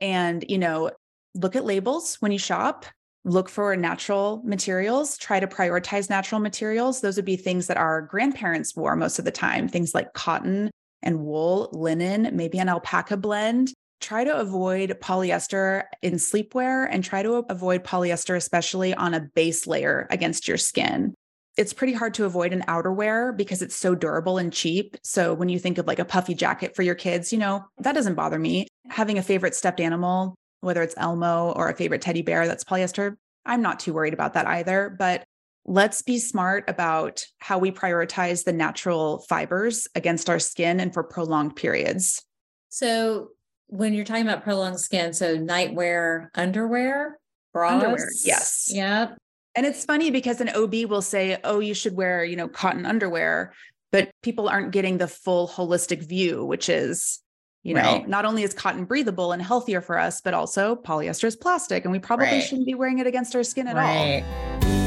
and, 0.00 0.44
you 0.48 0.58
know, 0.58 0.90
look 1.34 1.56
at 1.56 1.64
labels 1.64 2.16
when 2.20 2.32
you 2.32 2.38
shop 2.38 2.86
look 3.24 3.48
for 3.48 3.74
natural 3.76 4.42
materials, 4.44 5.16
try 5.16 5.40
to 5.40 5.46
prioritize 5.46 6.10
natural 6.10 6.40
materials. 6.40 7.00
Those 7.00 7.16
would 7.16 7.24
be 7.24 7.36
things 7.36 7.66
that 7.66 7.76
our 7.76 8.02
grandparents 8.02 8.76
wore 8.76 8.96
most 8.96 9.18
of 9.18 9.24
the 9.24 9.30
time, 9.30 9.68
things 9.68 9.94
like 9.94 10.12
cotton 10.12 10.70
and 11.02 11.20
wool, 11.20 11.70
linen, 11.72 12.30
maybe 12.32 12.58
an 12.58 12.68
alpaca 12.68 13.16
blend. 13.16 13.72
Try 14.00 14.24
to 14.24 14.36
avoid 14.36 14.98
polyester 15.00 15.84
in 16.02 16.14
sleepwear 16.14 16.86
and 16.90 17.02
try 17.02 17.22
to 17.22 17.44
avoid 17.48 17.84
polyester, 17.84 18.36
especially 18.36 18.92
on 18.92 19.14
a 19.14 19.20
base 19.34 19.66
layer 19.66 20.06
against 20.10 20.46
your 20.46 20.58
skin. 20.58 21.14
It's 21.56 21.72
pretty 21.72 21.92
hard 21.92 22.14
to 22.14 22.24
avoid 22.24 22.52
an 22.52 22.64
outerwear 22.68 23.34
because 23.34 23.62
it's 23.62 23.76
so 23.76 23.94
durable 23.94 24.38
and 24.38 24.52
cheap. 24.52 24.96
So 25.04 25.32
when 25.32 25.48
you 25.48 25.58
think 25.58 25.78
of 25.78 25.86
like 25.86 26.00
a 26.00 26.04
puffy 26.04 26.34
jacket 26.34 26.74
for 26.74 26.82
your 26.82 26.96
kids, 26.96 27.32
you 27.32 27.38
know, 27.38 27.64
that 27.78 27.94
doesn't 27.94 28.16
bother 28.16 28.38
me. 28.38 28.66
Having 28.88 29.18
a 29.18 29.22
favorite 29.22 29.54
stuffed 29.54 29.80
animal, 29.80 30.34
whether 30.64 30.82
it's 30.82 30.94
Elmo 30.96 31.52
or 31.52 31.68
a 31.68 31.76
favorite 31.76 32.02
teddy 32.02 32.22
bear 32.22 32.46
that's 32.46 32.64
polyester, 32.64 33.16
I'm 33.46 33.62
not 33.62 33.80
too 33.80 33.92
worried 33.92 34.14
about 34.14 34.34
that 34.34 34.46
either. 34.46 34.94
But 34.98 35.24
let's 35.64 36.02
be 36.02 36.18
smart 36.18 36.64
about 36.68 37.24
how 37.38 37.58
we 37.58 37.70
prioritize 37.70 38.44
the 38.44 38.52
natural 38.52 39.24
fibers 39.28 39.88
against 39.94 40.28
our 40.28 40.38
skin 40.38 40.80
and 40.80 40.92
for 40.92 41.02
prolonged 41.02 41.56
periods. 41.56 42.22
So, 42.68 43.28
when 43.68 43.94
you're 43.94 44.04
talking 44.04 44.26
about 44.26 44.44
prolonged 44.44 44.80
skin, 44.80 45.12
so 45.12 45.38
nightwear, 45.38 46.28
underwear, 46.34 47.18
bras, 47.52 47.82
underwear, 47.82 48.08
yes, 48.24 48.70
yeah. 48.70 49.14
And 49.54 49.64
it's 49.64 49.84
funny 49.84 50.10
because 50.10 50.40
an 50.40 50.50
OB 50.50 50.84
will 50.86 51.02
say, 51.02 51.38
"Oh, 51.44 51.60
you 51.60 51.74
should 51.74 51.96
wear, 51.96 52.24
you 52.24 52.36
know, 52.36 52.48
cotton 52.48 52.84
underwear," 52.84 53.54
but 53.90 54.10
people 54.22 54.48
aren't 54.48 54.72
getting 54.72 54.98
the 54.98 55.08
full 55.08 55.48
holistic 55.48 56.06
view, 56.06 56.44
which 56.44 56.68
is 56.68 57.20
you 57.64 57.74
know, 57.74 57.80
right. 57.80 58.08
not 58.08 58.26
only 58.26 58.42
is 58.42 58.52
cotton 58.52 58.84
breathable 58.84 59.32
and 59.32 59.40
healthier 59.40 59.80
for 59.80 59.98
us, 59.98 60.20
but 60.20 60.34
also 60.34 60.76
polyester 60.76 61.24
is 61.24 61.34
plastic, 61.34 61.84
and 61.84 61.92
we 61.92 61.98
probably 61.98 62.26
right. 62.26 62.42
shouldn't 62.42 62.66
be 62.66 62.74
wearing 62.74 62.98
it 62.98 63.06
against 63.06 63.34
our 63.34 63.42
skin 63.42 63.66
at 63.66 63.74
right. 63.74 64.22
all. 64.22 64.84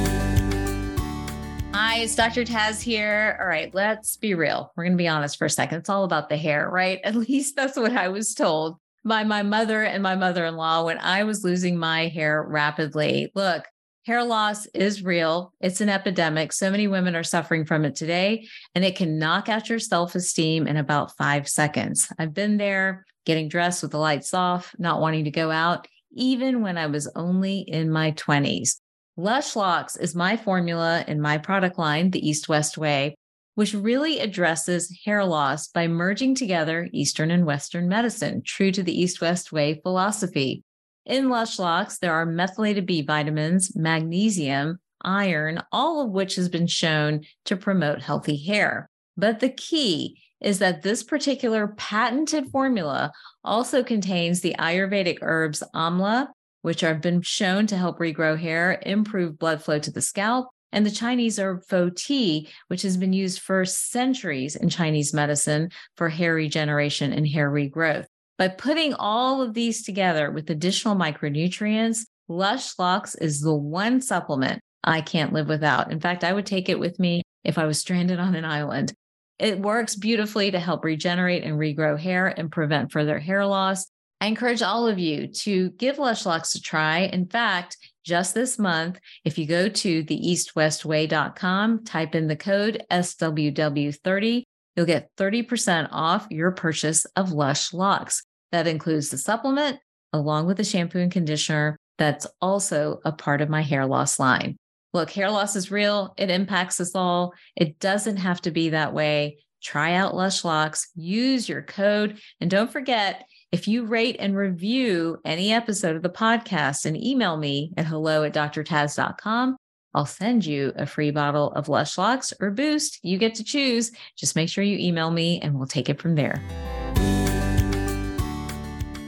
Hi, 1.73 1.99
it's 1.99 2.15
Dr. 2.15 2.43
Taz 2.43 2.81
here. 2.81 3.35
All 3.41 3.47
right, 3.47 3.73
let's 3.73 4.15
be 4.17 4.35
real. 4.35 4.71
We're 4.75 4.83
going 4.83 4.93
to 4.93 4.97
be 4.97 5.07
honest 5.07 5.37
for 5.37 5.45
a 5.45 5.49
second. 5.49 5.79
It's 5.79 5.89
all 5.89 6.03
about 6.03 6.29
the 6.29 6.37
hair, 6.37 6.69
right? 6.69 6.99
At 7.03 7.15
least 7.15 7.55
that's 7.55 7.77
what 7.77 7.93
I 7.93 8.09
was 8.09 8.35
told 8.35 8.77
by 9.03 9.23
my 9.23 9.41
mother 9.41 9.83
and 9.83 10.03
my 10.03 10.15
mother 10.15 10.45
in 10.45 10.55
law 10.55 10.85
when 10.85 10.99
I 10.99 11.23
was 11.23 11.43
losing 11.43 11.77
my 11.77 12.07
hair 12.07 12.43
rapidly. 12.43 13.31
Look, 13.33 13.65
hair 14.07 14.23
loss 14.23 14.65
is 14.67 15.03
real, 15.03 15.53
it's 15.59 15.81
an 15.81 15.89
epidemic. 15.89 16.53
So 16.53 16.71
many 16.71 16.87
women 16.87 17.13
are 17.13 17.23
suffering 17.23 17.65
from 17.65 17.83
it 17.83 17.93
today, 17.93 18.47
and 18.73 18.85
it 18.85 18.95
can 18.95 19.19
knock 19.19 19.49
out 19.49 19.67
your 19.67 19.79
self 19.79 20.15
esteem 20.15 20.65
in 20.65 20.77
about 20.77 21.17
five 21.17 21.47
seconds. 21.49 22.07
I've 22.17 22.33
been 22.33 22.55
there 22.55 23.05
getting 23.25 23.49
dressed 23.49 23.81
with 23.81 23.91
the 23.91 23.99
lights 23.99 24.33
off, 24.33 24.73
not 24.79 25.01
wanting 25.01 25.25
to 25.25 25.31
go 25.31 25.51
out, 25.51 25.89
even 26.13 26.61
when 26.61 26.77
I 26.77 26.87
was 26.87 27.11
only 27.17 27.59
in 27.59 27.91
my 27.91 28.13
20s. 28.13 28.77
Lush 29.17 29.57
Locks 29.57 29.97
is 29.97 30.15
my 30.15 30.37
formula 30.37 31.03
in 31.05 31.19
my 31.19 31.37
product 31.37 31.77
line, 31.77 32.11
the 32.11 32.25
East 32.25 32.47
West 32.47 32.77
Way, 32.77 33.13
which 33.55 33.73
really 33.73 34.19
addresses 34.19 34.97
hair 35.03 35.25
loss 35.25 35.67
by 35.67 35.89
merging 35.89 36.33
together 36.33 36.87
Eastern 36.93 37.29
and 37.29 37.45
Western 37.45 37.89
medicine, 37.89 38.41
true 38.45 38.71
to 38.71 38.83
the 38.83 38.97
East 38.97 39.19
West 39.19 39.51
Way 39.51 39.81
philosophy. 39.81 40.63
In 41.07 41.29
Lush 41.29 41.57
Locks, 41.57 41.99
there 41.99 42.13
are 42.13 42.25
methylated 42.25 42.85
B 42.85 43.01
vitamins, 43.01 43.73
magnesium, 43.75 44.79
iron, 45.01 45.63
all 45.71 46.01
of 46.01 46.11
which 46.11 46.35
has 46.35 46.49
been 46.49 46.67
shown 46.67 47.21
to 47.45 47.55
promote 47.55 48.01
healthy 48.01 48.35
hair. 48.35 48.89
But 49.15 49.39
the 49.39 49.49
key 49.49 50.21
is 50.41 50.59
that 50.59 50.81
this 50.81 51.03
particular 51.03 51.69
patented 51.77 52.47
formula 52.51 53.13
also 53.41 53.83
contains 53.83 54.41
the 54.41 54.55
Ayurvedic 54.59 55.19
herbs 55.21 55.63
amla 55.73 56.27
which 56.61 56.81
have 56.81 56.99
been 56.99 57.21
shown 57.21 57.65
to 57.67 57.77
help 57.77 57.99
regrow 57.99 58.37
hair, 58.37 58.81
improve 58.85 59.39
blood 59.39 59.63
flow 59.63 59.79
to 59.79 59.91
the 59.91 60.01
scalp, 60.01 60.49
and 60.73 60.85
the 60.85 60.91
Chinese 60.91 61.39
herb 61.39 61.63
fo-ti, 61.63 62.49
which 62.67 62.81
has 62.81 62.97
been 62.97 63.13
used 63.13 63.39
for 63.39 63.63
centuries 63.63 64.57
in 64.57 64.67
Chinese 64.67 65.13
medicine 65.13 65.69
for 65.95 66.09
hair 66.09 66.33
regeneration 66.33 67.13
and 67.13 67.25
hair 67.25 67.49
regrowth. 67.49 68.07
By 68.37 68.49
putting 68.49 68.93
all 68.93 69.41
of 69.41 69.55
these 69.55 69.83
together 69.83 70.29
with 70.29 70.49
additional 70.51 70.95
micronutrients, 70.95 72.05
Lush 72.27 72.77
Locks 72.77 73.15
is 73.15 73.41
the 73.41 73.55
one 73.55 73.99
supplement 73.99 74.61
I 74.83 75.01
can't 75.01 75.33
live 75.33 75.49
without. 75.49 75.91
In 75.91 75.99
fact, 75.99 76.23
I 76.23 76.33
would 76.33 76.45
take 76.45 76.69
it 76.69 76.79
with 76.79 76.99
me 76.99 77.23
if 77.43 77.57
I 77.57 77.65
was 77.65 77.79
stranded 77.79 78.19
on 78.19 78.35
an 78.35 78.45
island. 78.45 78.93
It 79.39 79.59
works 79.59 79.95
beautifully 79.95 80.51
to 80.51 80.59
help 80.59 80.83
regenerate 80.83 81.43
and 81.43 81.57
regrow 81.57 81.99
hair 81.99 82.27
and 82.27 82.51
prevent 82.51 82.91
further 82.91 83.17
hair 83.17 83.45
loss. 83.45 83.87
I 84.21 84.27
encourage 84.27 84.61
all 84.61 84.87
of 84.87 84.99
you 84.99 85.27
to 85.27 85.71
give 85.71 85.97
Lush 85.97 86.25
Locks 86.25 86.53
a 86.55 86.61
try. 86.61 86.99
In 86.99 87.27
fact, 87.27 87.77
just 88.03 88.33
this 88.33 88.59
month, 88.59 88.99
if 89.25 89.37
you 89.37 89.45
go 89.45 89.67
to 89.67 90.03
theeastwestway.com, 90.03 91.85
type 91.85 92.15
in 92.15 92.27
the 92.27 92.35
code 92.35 92.83
SWW30, 92.91 94.43
you'll 94.75 94.85
get 94.85 95.09
30% 95.17 95.89
off 95.91 96.27
your 96.29 96.51
purchase 96.51 97.05
of 97.15 97.31
Lush 97.31 97.73
Locks. 97.73 98.23
That 98.51 98.67
includes 98.67 99.09
the 99.09 99.17
supplement 99.17 99.79
along 100.13 100.47
with 100.47 100.57
the 100.57 100.63
shampoo 100.63 100.99
and 100.99 101.11
conditioner 101.11 101.77
that's 101.97 102.27
also 102.41 102.99
a 103.05 103.11
part 103.11 103.41
of 103.41 103.49
my 103.49 103.61
hair 103.61 103.85
loss 103.85 104.19
line. 104.19 104.57
Look, 104.93 105.11
hair 105.11 105.29
loss 105.29 105.55
is 105.55 105.71
real. 105.71 106.13
It 106.17 106.29
impacts 106.29 106.79
us 106.79 106.95
all. 106.95 107.33
It 107.55 107.79
doesn't 107.79 108.17
have 108.17 108.41
to 108.41 108.51
be 108.51 108.69
that 108.69 108.93
way. 108.93 109.39
Try 109.61 109.93
out 109.93 110.15
Lush 110.15 110.45
Locks, 110.45 110.89
use 110.95 111.49
your 111.49 111.63
code, 111.63 112.19
and 112.39 112.49
don't 112.49 112.71
forget, 112.71 113.25
if 113.51 113.67
you 113.67 113.85
rate 113.85 114.17
and 114.19 114.35
review 114.35 115.17
any 115.25 115.51
episode 115.51 115.95
of 115.95 116.03
the 116.03 116.09
podcast 116.09 116.85
and 116.85 116.95
email 116.95 117.37
me 117.37 117.73
at 117.75 117.85
hello 117.85 118.23
at 118.23 118.33
drtaz.com, 118.33 119.57
I'll 119.93 120.05
send 120.05 120.45
you 120.45 120.73
a 120.75 120.85
free 120.85 121.11
bottle 121.11 121.51
of 121.53 121.69
Lush 121.69 121.97
Locks 121.97 122.33
or 122.39 122.51
Boost. 122.51 122.99
You 123.03 123.17
get 123.17 123.35
to 123.35 123.43
choose. 123.43 123.91
Just 124.15 124.35
make 124.35 124.49
sure 124.49 124.63
you 124.63 124.77
email 124.77 125.09
me 125.09 125.39
and 125.41 125.55
we'll 125.55 125.65
take 125.65 125.89
it 125.89 125.99
from 125.99 126.15
there. 126.15 126.43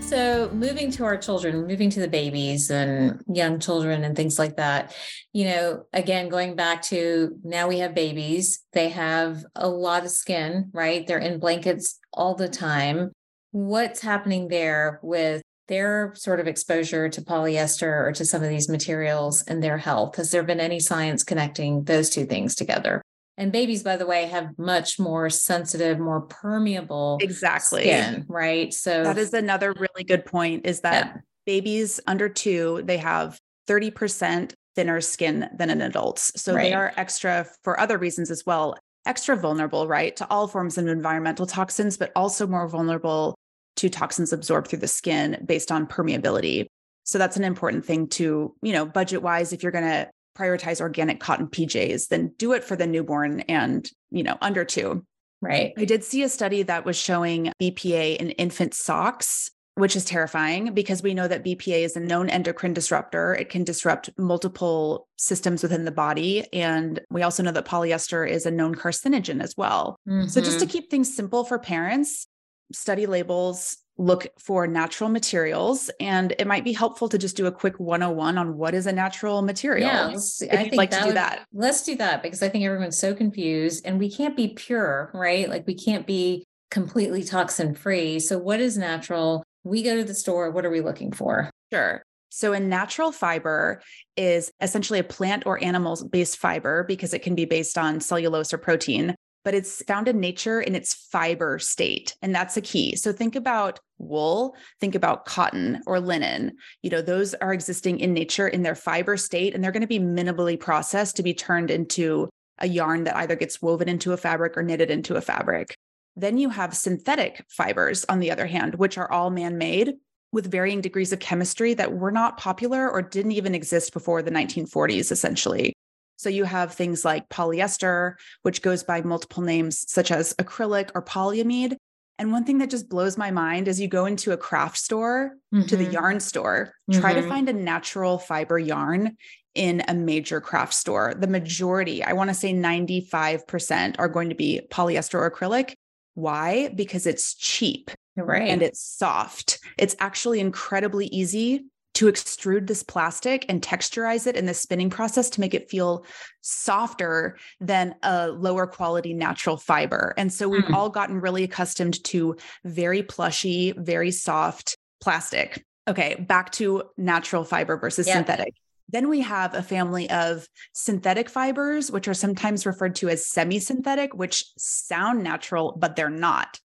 So, 0.09 0.49
moving 0.51 0.89
to 0.91 1.05
our 1.05 1.17
children, 1.17 1.67
moving 1.67 1.89
to 1.91 1.99
the 1.99 2.07
babies 2.07 2.71
and 2.71 3.21
young 3.31 3.59
children 3.59 4.03
and 4.03 4.15
things 4.15 4.39
like 4.39 4.57
that, 4.57 4.95
you 5.33 5.45
know, 5.45 5.85
again, 5.93 6.29
going 6.29 6.55
back 6.55 6.81
to 6.83 7.37
now 7.43 7.67
we 7.67 7.77
have 7.79 7.93
babies, 7.93 8.65
they 8.73 8.89
have 8.89 9.45
a 9.55 9.69
lot 9.69 10.03
of 10.03 10.11
skin, 10.11 10.71
right? 10.73 11.05
They're 11.05 11.19
in 11.19 11.39
blankets 11.39 11.99
all 12.11 12.33
the 12.33 12.49
time 12.49 13.11
what's 13.51 14.01
happening 14.01 14.47
there 14.47 14.99
with 15.01 15.41
their 15.67 16.13
sort 16.15 16.39
of 16.39 16.47
exposure 16.47 17.09
to 17.09 17.21
polyester 17.21 18.07
or 18.07 18.11
to 18.11 18.25
some 18.25 18.43
of 18.43 18.49
these 18.49 18.69
materials 18.69 19.43
and 19.43 19.61
their 19.61 19.77
health? 19.77 20.15
Has 20.15 20.31
there 20.31 20.43
been 20.43 20.59
any 20.59 20.79
science 20.79 21.23
connecting 21.23 21.83
those 21.83 22.09
two 22.09 22.25
things 22.25 22.55
together? 22.55 23.01
And 23.39 23.53
babies, 23.53 23.83
by 23.83 23.95
the 23.95 24.05
way, 24.05 24.25
have 24.25 24.49
much 24.59 24.99
more 24.99 25.29
sensitive, 25.29 25.97
more 25.97 26.21
permeable 26.21 27.17
exactly 27.21 27.83
skin, 27.83 28.25
right? 28.27 28.73
So 28.73 29.03
that 29.03 29.17
is 29.17 29.33
another 29.33 29.73
really 29.73 30.03
good 30.03 30.25
point 30.25 30.65
is 30.65 30.81
that 30.81 31.05
yeah. 31.05 31.21
babies 31.45 32.01
under 32.05 32.27
two, 32.27 32.81
they 32.83 32.97
have 32.97 33.39
30% 33.69 34.51
thinner 34.75 34.99
skin 34.99 35.49
than 35.57 35.69
an 35.69 35.81
adults. 35.81 36.33
So 36.35 36.53
right. 36.53 36.63
they 36.63 36.73
are 36.73 36.91
extra 36.97 37.47
for 37.63 37.79
other 37.79 37.97
reasons 37.97 38.29
as 38.29 38.45
well 38.45 38.77
extra 39.05 39.35
vulnerable, 39.35 39.87
right, 39.87 40.15
to 40.17 40.27
all 40.29 40.47
forms 40.47 40.77
of 40.77 40.87
environmental 40.87 41.47
toxins, 41.47 41.97
but 41.97 42.11
also 42.15 42.45
more 42.45 42.67
vulnerable 42.67 43.35
to 43.77 43.89
toxins 43.89 44.33
absorbed 44.33 44.67
through 44.67 44.79
the 44.79 44.87
skin 44.87 45.41
based 45.45 45.71
on 45.71 45.87
permeability. 45.87 46.67
So 47.05 47.17
that's 47.17 47.37
an 47.37 47.43
important 47.43 47.85
thing 47.85 48.07
to, 48.09 48.53
you 48.61 48.73
know, 48.73 48.85
budget 48.85 49.21
wise, 49.21 49.53
if 49.53 49.63
you're 49.63 49.71
going 49.71 49.85
to 49.85 50.09
prioritize 50.39 50.79
organic 50.79 51.19
cotton 51.19 51.47
PJs, 51.47 52.07
then 52.07 52.33
do 52.37 52.53
it 52.53 52.63
for 52.63 52.75
the 52.75 52.87
newborn 52.87 53.41
and, 53.41 53.89
you 54.11 54.23
know, 54.23 54.37
under 54.41 54.63
two. 54.63 55.05
Right. 55.41 55.73
I 55.77 55.85
did 55.85 56.03
see 56.03 56.23
a 56.23 56.29
study 56.29 56.63
that 56.63 56.85
was 56.85 56.97
showing 56.97 57.51
BPA 57.61 58.17
in 58.17 58.31
infant 58.31 58.73
socks 58.73 59.51
which 59.79 59.95
is 59.95 60.03
terrifying 60.03 60.73
because 60.73 61.01
we 61.01 61.13
know 61.13 61.27
that 61.27 61.45
BPA 61.45 61.83
is 61.83 61.95
a 61.95 62.01
known 62.01 62.29
endocrine 62.29 62.73
disruptor. 62.73 63.33
It 63.33 63.49
can 63.49 63.63
disrupt 63.63 64.09
multiple 64.17 65.07
systems 65.17 65.63
within 65.63 65.85
the 65.85 65.91
body. 65.91 66.45
And 66.51 66.99
we 67.09 67.23
also 67.23 67.43
know 67.43 67.51
that 67.51 67.65
polyester 67.65 68.29
is 68.29 68.45
a 68.45 68.51
known 68.51 68.75
carcinogen 68.75 69.41
as 69.41 69.55
well. 69.55 69.95
Mm-hmm. 70.07 70.27
So, 70.27 70.41
just 70.41 70.59
to 70.59 70.65
mm-hmm. 70.65 70.71
keep 70.71 70.91
things 70.91 71.15
simple 71.15 71.45
for 71.45 71.57
parents, 71.57 72.27
study 72.73 73.05
labels, 73.05 73.77
look 73.99 74.25
for 74.39 74.65
natural 74.65 75.09
materials. 75.09 75.91
And 75.99 76.33
it 76.39 76.47
might 76.47 76.63
be 76.63 76.73
helpful 76.73 77.07
to 77.09 77.17
just 77.17 77.37
do 77.37 77.45
a 77.45 77.51
quick 77.51 77.79
101 77.79 78.37
on 78.37 78.57
what 78.57 78.73
is 78.73 78.87
a 78.87 78.91
natural 78.91 79.43
material. 79.43 79.87
Yeah, 79.87 80.09
if 80.11 80.59
I 80.59 80.63
you'd 80.63 80.75
like 80.75 80.89
to 80.91 80.99
do 81.01 81.05
would, 81.07 81.17
that. 81.17 81.45
Let's 81.53 81.83
do 81.83 81.95
that 81.97 82.23
because 82.23 82.41
I 82.41 82.49
think 82.49 82.65
everyone's 82.65 82.97
so 82.97 83.13
confused 83.13 83.85
and 83.85 83.99
we 83.99 84.09
can't 84.09 84.35
be 84.35 84.47
pure, 84.47 85.11
right? 85.13 85.47
Like 85.47 85.67
we 85.67 85.75
can't 85.75 86.07
be 86.07 86.45
completely 86.71 87.23
toxin 87.23 87.75
free. 87.75 88.19
So, 88.19 88.39
what 88.39 88.59
is 88.59 88.77
natural? 88.77 89.43
we 89.63 89.83
go 89.83 89.95
to 89.95 90.03
the 90.03 90.13
store, 90.13 90.51
what 90.51 90.65
are 90.65 90.69
we 90.69 90.81
looking 90.81 91.11
for? 91.11 91.49
Sure. 91.71 92.01
So, 92.29 92.53
a 92.53 92.59
natural 92.59 93.11
fiber 93.11 93.81
is 94.15 94.51
essentially 94.61 94.99
a 94.99 95.03
plant 95.03 95.43
or 95.45 95.63
animal 95.63 96.07
based 96.09 96.37
fiber 96.37 96.83
because 96.83 97.13
it 97.13 97.23
can 97.23 97.35
be 97.35 97.45
based 97.45 97.77
on 97.77 97.99
cellulose 97.99 98.53
or 98.53 98.57
protein 98.57 99.15
but 99.43 99.53
it's 99.53 99.83
found 99.83 100.07
in 100.07 100.19
nature 100.19 100.61
in 100.61 100.75
its 100.75 100.93
fiber 100.93 101.59
state. 101.59 102.15
And 102.21 102.33
that's 102.33 102.57
a 102.57 102.61
key. 102.61 102.95
So 102.95 103.11
think 103.11 103.35
about 103.35 103.79
wool, 103.97 104.55
think 104.79 104.95
about 104.95 105.25
cotton 105.25 105.81
or 105.85 105.99
linen. 105.99 106.57
You 106.81 106.89
know, 106.89 107.01
those 107.01 107.33
are 107.35 107.53
existing 107.53 107.99
in 107.99 108.13
nature 108.13 108.47
in 108.47 108.63
their 108.63 108.75
fiber 108.75 109.17
state, 109.17 109.53
and 109.53 109.63
they're 109.63 109.71
going 109.71 109.81
to 109.81 109.87
be 109.87 109.99
minimally 109.99 110.59
processed 110.59 111.15
to 111.17 111.23
be 111.23 111.33
turned 111.33 111.71
into 111.71 112.29
a 112.59 112.67
yarn 112.67 113.05
that 113.05 113.15
either 113.15 113.35
gets 113.35 113.61
woven 113.61 113.87
into 113.87 114.13
a 114.13 114.17
fabric 114.17 114.57
or 114.57 114.63
knitted 114.63 114.91
into 114.91 115.15
a 115.15 115.21
fabric. 115.21 115.75
Then 116.15 116.37
you 116.37 116.49
have 116.49 116.75
synthetic 116.75 117.45
fibers, 117.49 118.05
on 118.09 118.19
the 118.19 118.31
other 118.31 118.45
hand, 118.45 118.75
which 118.75 118.97
are 118.97 119.09
all 119.09 119.29
man 119.29 119.57
made 119.57 119.93
with 120.31 120.51
varying 120.51 120.81
degrees 120.81 121.13
of 121.13 121.19
chemistry 121.19 121.73
that 121.73 121.93
were 121.93 122.11
not 122.11 122.37
popular 122.37 122.89
or 122.89 123.01
didn't 123.01 123.31
even 123.31 123.55
exist 123.55 123.93
before 123.93 124.21
the 124.21 124.31
1940s, 124.31 125.11
essentially. 125.11 125.73
So 126.19 126.27
you 126.27 126.43
have 126.43 126.73
things 126.73 127.05
like 127.05 127.29
polyester, 127.29 128.15
which 128.41 128.61
goes 128.61 128.83
by 128.83 129.01
multiple 129.01 129.41
names 129.41 129.89
such 129.89 130.11
as 130.11 130.33
acrylic 130.33 130.91
or 130.93 131.01
polyamide. 131.01 131.77
And 132.17 132.33
one 132.33 132.43
thing 132.43 132.57
that 132.57 132.69
just 132.69 132.89
blows 132.89 133.17
my 133.17 133.31
mind 133.31 133.69
is 133.69 133.79
you 133.79 133.87
go 133.87 134.05
into 134.05 134.33
a 134.33 134.37
craft 134.37 134.77
store 134.77 135.37
mm-hmm. 135.55 135.65
to 135.67 135.77
the 135.77 135.85
mm-hmm. 135.85 135.93
yarn 135.93 136.19
store, 136.19 136.73
mm-hmm. 136.91 136.99
try 136.99 137.13
to 137.13 137.21
mm-hmm. 137.21 137.29
find 137.29 137.47
a 137.47 137.53
natural 137.53 138.17
fiber 138.17 138.59
yarn 138.59 139.15
in 139.55 139.81
a 139.87 139.93
major 139.93 140.41
craft 140.41 140.73
store. 140.73 141.13
The 141.17 141.27
majority, 141.27 142.03
I 142.03 142.11
want 142.11 142.29
to 142.29 142.33
say 142.33 142.53
95%, 142.53 143.95
are 143.97 144.09
going 144.09 144.27
to 144.27 144.35
be 144.35 144.59
polyester 144.69 145.13
or 145.15 145.31
acrylic. 145.31 145.75
Why? 146.15 146.67
Because 146.75 147.07
it's 147.07 147.33
cheap. 147.33 147.91
Right. 148.17 148.49
And 148.49 148.61
it's 148.61 148.81
soft. 148.81 149.59
It's 149.77 149.95
actually 149.99 150.41
incredibly 150.41 151.05
easy 151.05 151.63
to 151.99 152.05
extrude 152.05 152.65
this 152.65 152.81
plastic 152.81 153.45
and 153.49 153.61
texturize 153.61 154.25
it 154.25 154.37
in 154.37 154.45
the 154.45 154.53
spinning 154.53 154.89
process 154.89 155.29
to 155.29 155.41
make 155.41 155.53
it 155.53 155.69
feel 155.69 156.05
softer 156.39 157.37
than 157.59 157.93
a 158.03 158.29
lower 158.29 158.65
quality 158.65 159.13
natural 159.13 159.57
fiber. 159.57 160.13
And 160.15 160.31
so 160.31 160.47
we've 160.47 160.63
mm. 160.63 160.73
all 160.73 160.89
gotten 160.89 161.19
really 161.19 161.43
accustomed 161.43 162.01
to 162.05 162.37
very 162.63 163.03
plushy, 163.03 163.73
very 163.75 164.11
soft 164.11 164.77
plastic. 165.01 165.65
Okay, 165.89 166.15
back 166.15 166.53
to 166.53 166.83
natural 166.95 167.43
fiber 167.43 167.75
versus 167.75 168.07
yep. 168.07 168.15
synthetic. 168.15 168.53
Then 168.87 169.09
we 169.09 169.19
have 169.19 169.53
a 169.53 169.61
family 169.61 170.09
of 170.09 170.47
synthetic 170.71 171.29
fibers, 171.29 171.91
which 171.91 172.07
are 172.07 172.13
sometimes 172.13 172.65
referred 172.65 172.95
to 172.95 173.09
as 173.09 173.27
semi 173.27 173.59
synthetic, 173.59 174.13
which 174.13 174.45
sound 174.57 175.21
natural, 175.21 175.75
but 175.77 175.97
they're 175.97 176.09
not. 176.09 176.61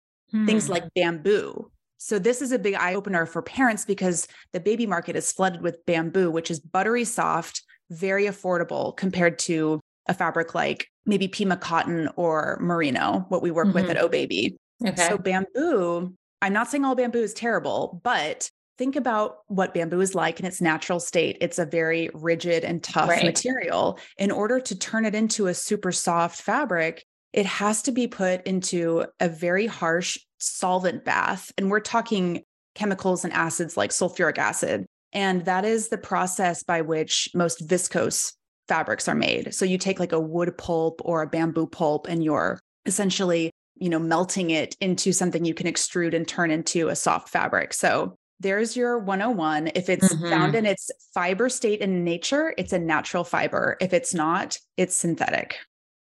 Things 0.45 0.67
hmm. 0.67 0.73
like 0.73 0.93
bamboo, 0.93 1.71
so 2.03 2.19
this 2.19 2.41
is 2.41 2.51
a 2.51 2.59
big 2.59 2.73
eye 2.73 2.95
opener 2.95 3.25
for 3.25 3.41
parents 3.41 3.85
because 3.85 4.27
the 4.51 4.59
baby 4.59 4.85
market 4.85 5.15
is 5.15 5.31
flooded 5.31 5.61
with 5.61 5.85
bamboo, 5.85 6.29
which 6.29 6.51
is 6.51 6.59
buttery 6.59 7.05
soft, 7.05 7.63
very 7.91 8.25
affordable 8.25 8.95
compared 8.97 9.39
to 9.39 9.79
a 10.09 10.13
fabric 10.13 10.53
like 10.53 10.89
maybe 11.05 11.29
Pima 11.29 11.55
cotton 11.55 12.09
or 12.17 12.57
merino, 12.59 13.25
what 13.29 13.41
we 13.41 13.51
work 13.51 13.67
mm-hmm. 13.67 13.75
with 13.75 13.89
at. 13.89 13.97
Oh 13.97 14.09
Baby. 14.09 14.57
Okay. 14.85 15.07
So 15.07 15.17
bamboo, 15.17 16.13
I'm 16.41 16.51
not 16.51 16.69
saying 16.69 16.83
all 16.83 16.93
bamboo 16.93 17.21
is 17.21 17.33
terrible, 17.33 18.01
but 18.03 18.49
think 18.77 18.97
about 18.97 19.37
what 19.47 19.73
bamboo 19.73 20.01
is 20.01 20.13
like 20.13 20.41
in 20.41 20.45
its 20.45 20.59
natural 20.59 20.99
state. 20.99 21.37
It's 21.39 21.57
a 21.57 21.65
very 21.65 22.09
rigid 22.13 22.65
and 22.65 22.83
tough 22.83 23.07
right. 23.07 23.23
material. 23.23 23.97
In 24.17 24.29
order 24.29 24.59
to 24.59 24.77
turn 24.77 25.05
it 25.05 25.15
into 25.15 25.47
a 25.47 25.53
super 25.53 25.93
soft 25.93 26.41
fabric, 26.41 27.05
it 27.31 27.45
has 27.45 27.81
to 27.83 27.91
be 27.93 28.07
put 28.07 28.45
into 28.45 29.05
a 29.21 29.29
very 29.29 29.67
harsh 29.67 30.17
solvent 30.43 31.05
bath. 31.05 31.51
And 31.57 31.69
we're 31.69 31.79
talking 31.79 32.43
chemicals 32.75 33.23
and 33.23 33.33
acids 33.33 33.77
like 33.77 33.91
sulfuric 33.91 34.37
acid. 34.37 34.85
And 35.11 35.45
that 35.45 35.63
is 35.63 35.89
the 35.89 35.97
process 35.97 36.63
by 36.63 36.81
which 36.81 37.29
most 37.33 37.67
viscose 37.67 38.33
fabrics 38.67 39.07
are 39.07 39.15
made. 39.15 39.53
So 39.53 39.65
you 39.65 39.77
take 39.77 39.99
like 39.99 40.11
a 40.11 40.19
wood 40.19 40.57
pulp 40.57 41.01
or 41.03 41.21
a 41.21 41.27
bamboo 41.27 41.67
pulp 41.67 42.07
and 42.07 42.23
you're 42.23 42.59
essentially, 42.85 43.51
you 43.75 43.89
know, 43.89 43.99
melting 43.99 44.49
it 44.49 44.75
into 44.81 45.11
something 45.11 45.45
you 45.45 45.53
can 45.53 45.67
extrude 45.67 46.15
and 46.15 46.27
turn 46.27 46.49
into 46.49 46.89
a 46.89 46.95
soft 46.95 47.29
fabric. 47.29 47.73
So 47.73 48.15
there's 48.39 48.75
your 48.75 48.99
101. 48.99 49.71
If 49.75 49.89
it's 49.89 50.13
mm-hmm. 50.13 50.29
found 50.29 50.55
in 50.55 50.65
its 50.65 50.89
fiber 51.13 51.49
state 51.49 51.81
in 51.81 52.03
nature, 52.03 52.53
it's 52.57 52.73
a 52.73 52.79
natural 52.79 53.23
fiber. 53.23 53.77
If 53.79 53.93
it's 53.93 54.13
not, 54.13 54.57
it's 54.77 54.97
synthetic. 54.97 55.57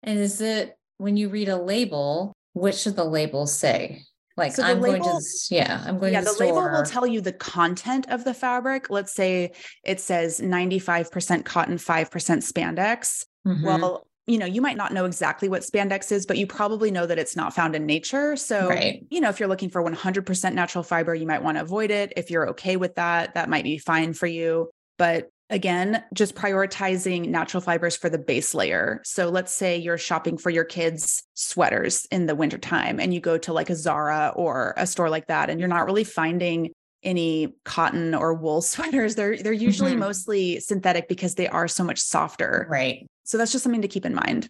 And 0.03 0.19
is 0.19 0.41
it 0.41 0.77
when 0.99 1.17
you 1.17 1.29
read 1.29 1.49
a 1.49 1.57
label, 1.57 2.33
what 2.53 2.75
should 2.75 2.97
the 2.97 3.05
label 3.05 3.47
say? 3.47 4.03
Like 4.37 4.53
so 4.53 4.65
I'm 4.65 4.81
label, 4.81 5.05
going 5.05 5.21
to, 5.21 5.55
yeah, 5.55 5.85
I'm 5.87 5.99
going 5.99 6.13
yeah, 6.13 6.21
to 6.21 6.27
the, 6.27 6.33
the 6.33 6.39
label 6.39 6.69
will 6.69 6.83
tell 6.83 7.07
you 7.07 7.21
the 7.21 7.33
content 7.33 8.07
of 8.09 8.25
the 8.25 8.35
fabric. 8.35 8.91
Let's 8.91 9.15
say 9.15 9.53
it 9.85 10.01
says 10.01 10.41
95% 10.41 11.45
cotton, 11.45 11.77
5% 11.77 12.09
spandex. 12.11 13.27
Mm-hmm. 13.47 13.65
Well, 13.65 14.07
you 14.27 14.39
know, 14.39 14.47
you 14.47 14.61
might 14.63 14.77
not 14.77 14.93
know 14.93 15.05
exactly 15.05 15.49
what 15.49 15.63
spandex 15.63 16.11
is, 16.11 16.27
but 16.27 16.39
you 16.39 16.47
probably 16.47 16.91
know 16.91 17.07
that 17.07 17.19
it's 17.19 17.37
not 17.37 17.55
found 17.55 17.77
in 17.77 17.85
nature. 17.85 18.37
So, 18.37 18.69
right. 18.69 19.07
you 19.11 19.21
know, 19.21 19.29
if 19.29 19.39
you're 19.39 19.49
looking 19.49 19.69
for 19.69 19.83
100% 19.83 20.55
natural 20.55 20.83
fiber, 20.83 21.15
you 21.15 21.27
might 21.27 21.43
want 21.43 21.59
to 21.59 21.63
avoid 21.63 21.91
it. 21.91 22.15
If 22.17 22.31
you're 22.31 22.49
okay 22.51 22.77
with 22.77 22.95
that, 22.95 23.35
that 23.35 23.49
might 23.49 23.65
be 23.65 23.79
fine 23.79 24.15
for 24.15 24.27
you. 24.27 24.71
But 24.97 25.31
again, 25.51 26.03
just 26.15 26.35
prioritizing 26.35 27.29
natural 27.29 27.61
fibers 27.61 27.97
for 27.97 28.09
the 28.09 28.19
base 28.19 28.55
layer. 28.55 29.01
So 29.05 29.29
let's 29.29 29.53
say 29.53 29.77
you're 29.77 29.99
shopping 29.99 30.39
for 30.39 30.51
your 30.51 30.65
kids' 30.65 31.23
sweaters 31.35 32.07
in 32.11 32.27
the 32.27 32.35
wintertime 32.35 32.99
and 32.99 33.13
you 33.13 33.21
go 33.21 33.39
to 33.39 33.53
like 33.53 33.71
a 33.71 33.77
Zara 33.77 34.33
or 34.35 34.75
a 34.77 34.87
store 34.87 35.11
like 35.11 35.27
that 35.27 35.51
and 35.51 35.61
you're 35.61 35.69
not 35.69 35.87
really 35.87 36.05
finding 36.05 36.73
any 37.03 37.55
cotton 37.65 38.15
or 38.15 38.35
wool 38.35 38.63
sweaters. 38.63 39.15
They're 39.15 39.37
they're 39.37 39.53
usually 39.53 39.93
mm-hmm. 39.93 40.01
mostly 40.01 40.61
synthetic 40.61 41.09
because 41.09 41.35
they 41.35 41.49
are 41.49 41.69
so 41.69 41.85
much 41.85 42.01
softer. 42.01 42.67
Right. 42.69 43.07
So 43.25 43.39
that's 43.39 43.53
just 43.53 43.63
something 43.63 43.83
to 43.83 43.89
keep 43.89 44.07
in 44.07 44.15
mind. 44.15 44.49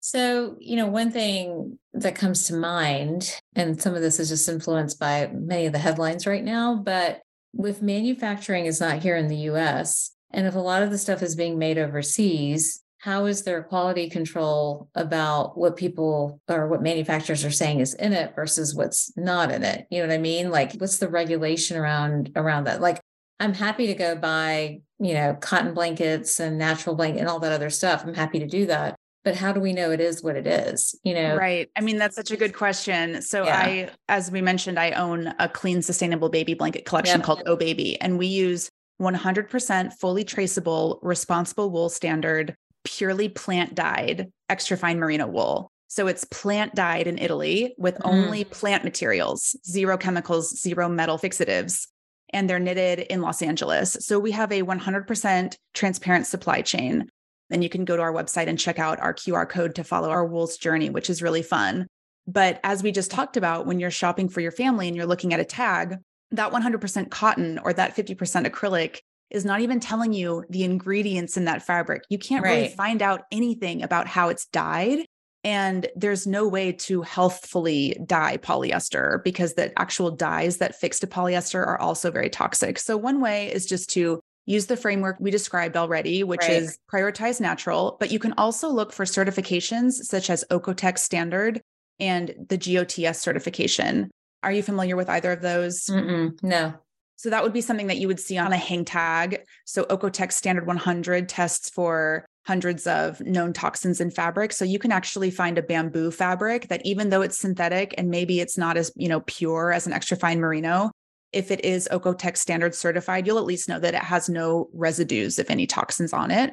So, 0.00 0.56
you 0.60 0.76
know, 0.76 0.86
one 0.86 1.10
thing 1.10 1.80
that 1.94 2.14
comes 2.14 2.46
to 2.46 2.54
mind, 2.54 3.40
and 3.56 3.80
some 3.80 3.96
of 3.96 4.02
this 4.02 4.20
is 4.20 4.28
just 4.28 4.48
influenced 4.48 5.00
by 5.00 5.28
many 5.32 5.66
of 5.66 5.72
the 5.72 5.80
headlines 5.80 6.28
right 6.28 6.44
now, 6.44 6.76
but 6.76 7.22
with 7.52 7.82
manufacturing 7.82 8.66
is 8.66 8.80
not 8.80 9.00
here 9.00 9.16
in 9.16 9.26
the 9.26 9.36
US, 9.50 10.12
and 10.36 10.46
if 10.46 10.54
a 10.54 10.60
lot 10.60 10.82
of 10.82 10.90
the 10.90 10.98
stuff 10.98 11.22
is 11.22 11.34
being 11.34 11.58
made 11.58 11.78
overseas, 11.78 12.84
how 12.98 13.24
is 13.24 13.42
there 13.42 13.62
quality 13.62 14.10
control 14.10 14.90
about 14.94 15.56
what 15.56 15.76
people 15.76 16.40
or 16.48 16.68
what 16.68 16.82
manufacturers 16.82 17.44
are 17.44 17.50
saying 17.50 17.80
is 17.80 17.94
in 17.94 18.12
it 18.12 18.34
versus 18.36 18.74
what's 18.74 19.16
not 19.16 19.50
in 19.50 19.62
it? 19.62 19.86
You 19.90 20.00
know 20.00 20.08
what 20.08 20.14
I 20.14 20.18
mean? 20.18 20.50
Like 20.50 20.74
what's 20.74 20.98
the 20.98 21.08
regulation 21.08 21.78
around 21.78 22.32
around 22.36 22.64
that? 22.64 22.82
Like 22.82 23.00
I'm 23.40 23.54
happy 23.54 23.86
to 23.86 23.94
go 23.94 24.14
buy, 24.14 24.80
you 24.98 25.14
know, 25.14 25.34
cotton 25.40 25.72
blankets 25.72 26.38
and 26.38 26.58
natural 26.58 26.94
blanket 26.94 27.20
and 27.20 27.28
all 27.28 27.40
that 27.40 27.52
other 27.52 27.70
stuff. 27.70 28.04
I'm 28.04 28.14
happy 28.14 28.38
to 28.38 28.46
do 28.46 28.66
that. 28.66 28.96
But 29.24 29.34
how 29.34 29.52
do 29.52 29.60
we 29.60 29.72
know 29.72 29.90
it 29.90 30.00
is 30.00 30.22
what 30.22 30.36
it 30.36 30.46
is? 30.46 30.94
You 31.02 31.14
know? 31.14 31.36
Right. 31.36 31.68
I 31.74 31.80
mean, 31.80 31.96
that's 31.96 32.14
such 32.14 32.30
a 32.30 32.36
good 32.36 32.54
question. 32.54 33.22
So 33.22 33.44
yeah. 33.44 33.58
I, 33.58 33.90
as 34.08 34.30
we 34.30 34.40
mentioned, 34.40 34.78
I 34.78 34.92
own 34.92 35.34
a 35.40 35.48
clean, 35.48 35.82
sustainable 35.82 36.28
baby 36.28 36.54
blanket 36.54 36.84
collection 36.84 37.22
called 37.22 37.42
Oh 37.44 37.56
Baby. 37.56 38.00
And 38.00 38.18
we 38.18 38.26
use 38.26 38.70
100% 39.00 39.92
fully 39.94 40.24
traceable, 40.24 40.98
responsible 41.02 41.70
wool 41.70 41.88
standard, 41.88 42.54
purely 42.84 43.28
plant 43.28 43.74
dyed, 43.74 44.30
extra 44.48 44.76
fine 44.76 44.98
merino 44.98 45.26
wool. 45.26 45.70
So 45.88 46.06
it's 46.06 46.24
plant 46.24 46.74
dyed 46.74 47.06
in 47.06 47.18
Italy 47.18 47.74
with 47.78 47.96
mm. 47.96 48.00
only 48.04 48.44
plant 48.44 48.84
materials, 48.84 49.56
zero 49.66 49.96
chemicals, 49.96 50.60
zero 50.60 50.88
metal 50.88 51.18
fixatives, 51.18 51.86
and 52.32 52.50
they're 52.50 52.58
knitted 52.58 53.00
in 53.00 53.22
Los 53.22 53.42
Angeles. 53.42 53.96
So 54.00 54.18
we 54.18 54.32
have 54.32 54.50
a 54.50 54.62
100% 54.62 55.56
transparent 55.74 56.26
supply 56.26 56.62
chain. 56.62 57.08
Then 57.50 57.62
you 57.62 57.68
can 57.68 57.84
go 57.84 57.96
to 57.96 58.02
our 58.02 58.12
website 58.12 58.48
and 58.48 58.58
check 58.58 58.78
out 58.78 59.00
our 59.00 59.14
QR 59.14 59.48
code 59.48 59.76
to 59.76 59.84
follow 59.84 60.10
our 60.10 60.26
wool's 60.26 60.56
journey, 60.56 60.90
which 60.90 61.08
is 61.08 61.22
really 61.22 61.42
fun. 61.42 61.86
But 62.26 62.58
as 62.64 62.82
we 62.82 62.90
just 62.90 63.12
talked 63.12 63.36
about, 63.36 63.66
when 63.66 63.78
you're 63.78 63.90
shopping 63.92 64.28
for 64.28 64.40
your 64.40 64.50
family 64.50 64.88
and 64.88 64.96
you're 64.96 65.06
looking 65.06 65.32
at 65.32 65.40
a 65.40 65.44
tag, 65.44 65.98
that 66.32 66.52
100% 66.52 67.10
cotton 67.10 67.58
or 67.58 67.72
that 67.72 67.96
50% 67.96 68.46
acrylic 68.46 69.00
is 69.30 69.44
not 69.44 69.60
even 69.60 69.80
telling 69.80 70.12
you 70.12 70.44
the 70.50 70.64
ingredients 70.64 71.36
in 71.36 71.46
that 71.46 71.62
fabric. 71.62 72.04
You 72.08 72.18
can't 72.18 72.44
right. 72.44 72.50
really 72.50 72.68
find 72.68 73.02
out 73.02 73.22
anything 73.32 73.82
about 73.82 74.06
how 74.06 74.28
it's 74.28 74.46
dyed. 74.46 75.04
And 75.42 75.88
there's 75.94 76.26
no 76.26 76.48
way 76.48 76.72
to 76.72 77.02
healthfully 77.02 77.96
dye 78.04 78.36
polyester 78.36 79.22
because 79.22 79.54
the 79.54 79.76
actual 79.78 80.10
dyes 80.10 80.58
that 80.58 80.74
fix 80.74 80.98
to 81.00 81.06
polyester 81.06 81.64
are 81.64 81.78
also 81.80 82.10
very 82.10 82.30
toxic. 82.30 82.80
So, 82.80 82.96
one 82.96 83.20
way 83.20 83.52
is 83.52 83.64
just 83.64 83.90
to 83.90 84.20
use 84.46 84.66
the 84.66 84.76
framework 84.76 85.18
we 85.20 85.30
described 85.30 85.76
already, 85.76 86.24
which 86.24 86.40
right. 86.40 86.50
is 86.50 86.78
prioritize 86.92 87.40
natural, 87.40 87.96
but 88.00 88.10
you 88.10 88.18
can 88.18 88.32
also 88.38 88.68
look 88.68 88.92
for 88.92 89.04
certifications 89.04 89.92
such 89.92 90.30
as 90.30 90.44
Oeko-Tex 90.50 91.02
standard 91.02 91.60
and 92.00 92.34
the 92.48 92.56
GOTS 92.56 93.20
certification. 93.20 94.10
Are 94.46 94.52
you 94.52 94.62
familiar 94.62 94.94
with 94.94 95.10
either 95.10 95.32
of 95.32 95.42
those? 95.42 95.86
Mm-mm, 95.86 96.40
no. 96.40 96.74
So 97.16 97.30
that 97.30 97.42
would 97.42 97.52
be 97.52 97.60
something 97.60 97.88
that 97.88 97.96
you 97.96 98.06
would 98.06 98.20
see 98.20 98.38
on 98.38 98.52
a 98.52 98.56
hang 98.56 98.84
tag. 98.84 99.40
So 99.64 99.82
Oeko-Tex 99.86 100.36
Standard 100.36 100.68
100 100.68 101.28
tests 101.28 101.68
for 101.68 102.24
hundreds 102.46 102.86
of 102.86 103.20
known 103.20 103.52
toxins 103.52 104.00
in 104.00 104.12
fabric. 104.12 104.52
So 104.52 104.64
you 104.64 104.78
can 104.78 104.92
actually 104.92 105.32
find 105.32 105.58
a 105.58 105.62
bamboo 105.62 106.12
fabric 106.12 106.68
that 106.68 106.86
even 106.86 107.08
though 107.10 107.22
it's 107.22 107.36
synthetic 107.36 107.92
and 107.98 108.08
maybe 108.08 108.38
it's 108.38 108.56
not 108.56 108.76
as, 108.76 108.92
you 108.94 109.08
know, 109.08 109.18
pure 109.26 109.72
as 109.72 109.88
an 109.88 109.92
extra 109.92 110.16
fine 110.16 110.38
merino, 110.38 110.92
if 111.32 111.50
it 111.50 111.64
is 111.64 111.88
Oeko-Tex 111.90 112.40
standard 112.40 112.72
certified, 112.72 113.26
you'll 113.26 113.38
at 113.38 113.44
least 113.44 113.68
know 113.68 113.80
that 113.80 113.94
it 113.94 114.02
has 114.02 114.28
no 114.28 114.68
residues 114.72 115.40
of 115.40 115.50
any 115.50 115.66
toxins 115.66 116.12
on 116.12 116.30
it. 116.30 116.52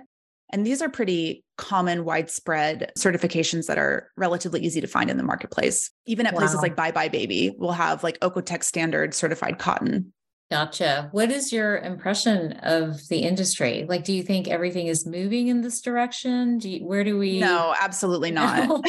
And 0.53 0.65
these 0.65 0.81
are 0.81 0.89
pretty 0.89 1.43
common, 1.57 2.05
widespread 2.05 2.91
certifications 2.97 3.65
that 3.65 3.77
are 3.77 4.09
relatively 4.15 4.61
easy 4.61 4.79
to 4.81 4.87
find 4.87 5.09
in 5.09 5.17
the 5.17 5.23
marketplace. 5.23 5.91
Even 6.05 6.25
at 6.25 6.33
wow. 6.33 6.39
places 6.39 6.61
like 6.61 6.75
buybuy 6.75 7.11
Baby, 7.11 7.55
we'll 7.57 7.71
have 7.71 8.03
like 8.03 8.19
Oeko-Tex 8.19 8.67
standard 8.67 9.13
certified 9.13 9.59
cotton. 9.59 10.13
Gotcha. 10.51 11.09
What 11.11 11.31
is 11.31 11.51
your 11.51 11.77
impression 11.79 12.53
of 12.61 13.07
the 13.07 13.19
industry? 13.19 13.87
Like, 13.89 14.03
do 14.03 14.13
you 14.13 14.21
think 14.21 14.47
everything 14.47 14.85
is 14.85 15.03
moving 15.03 15.47
in 15.47 15.61
this 15.61 15.81
direction? 15.81 16.59
Do 16.59 16.69
you, 16.69 16.85
where 16.85 17.03
do 17.03 17.17
we? 17.17 17.39
No, 17.39 17.73
absolutely 17.81 18.29
not. 18.31 18.69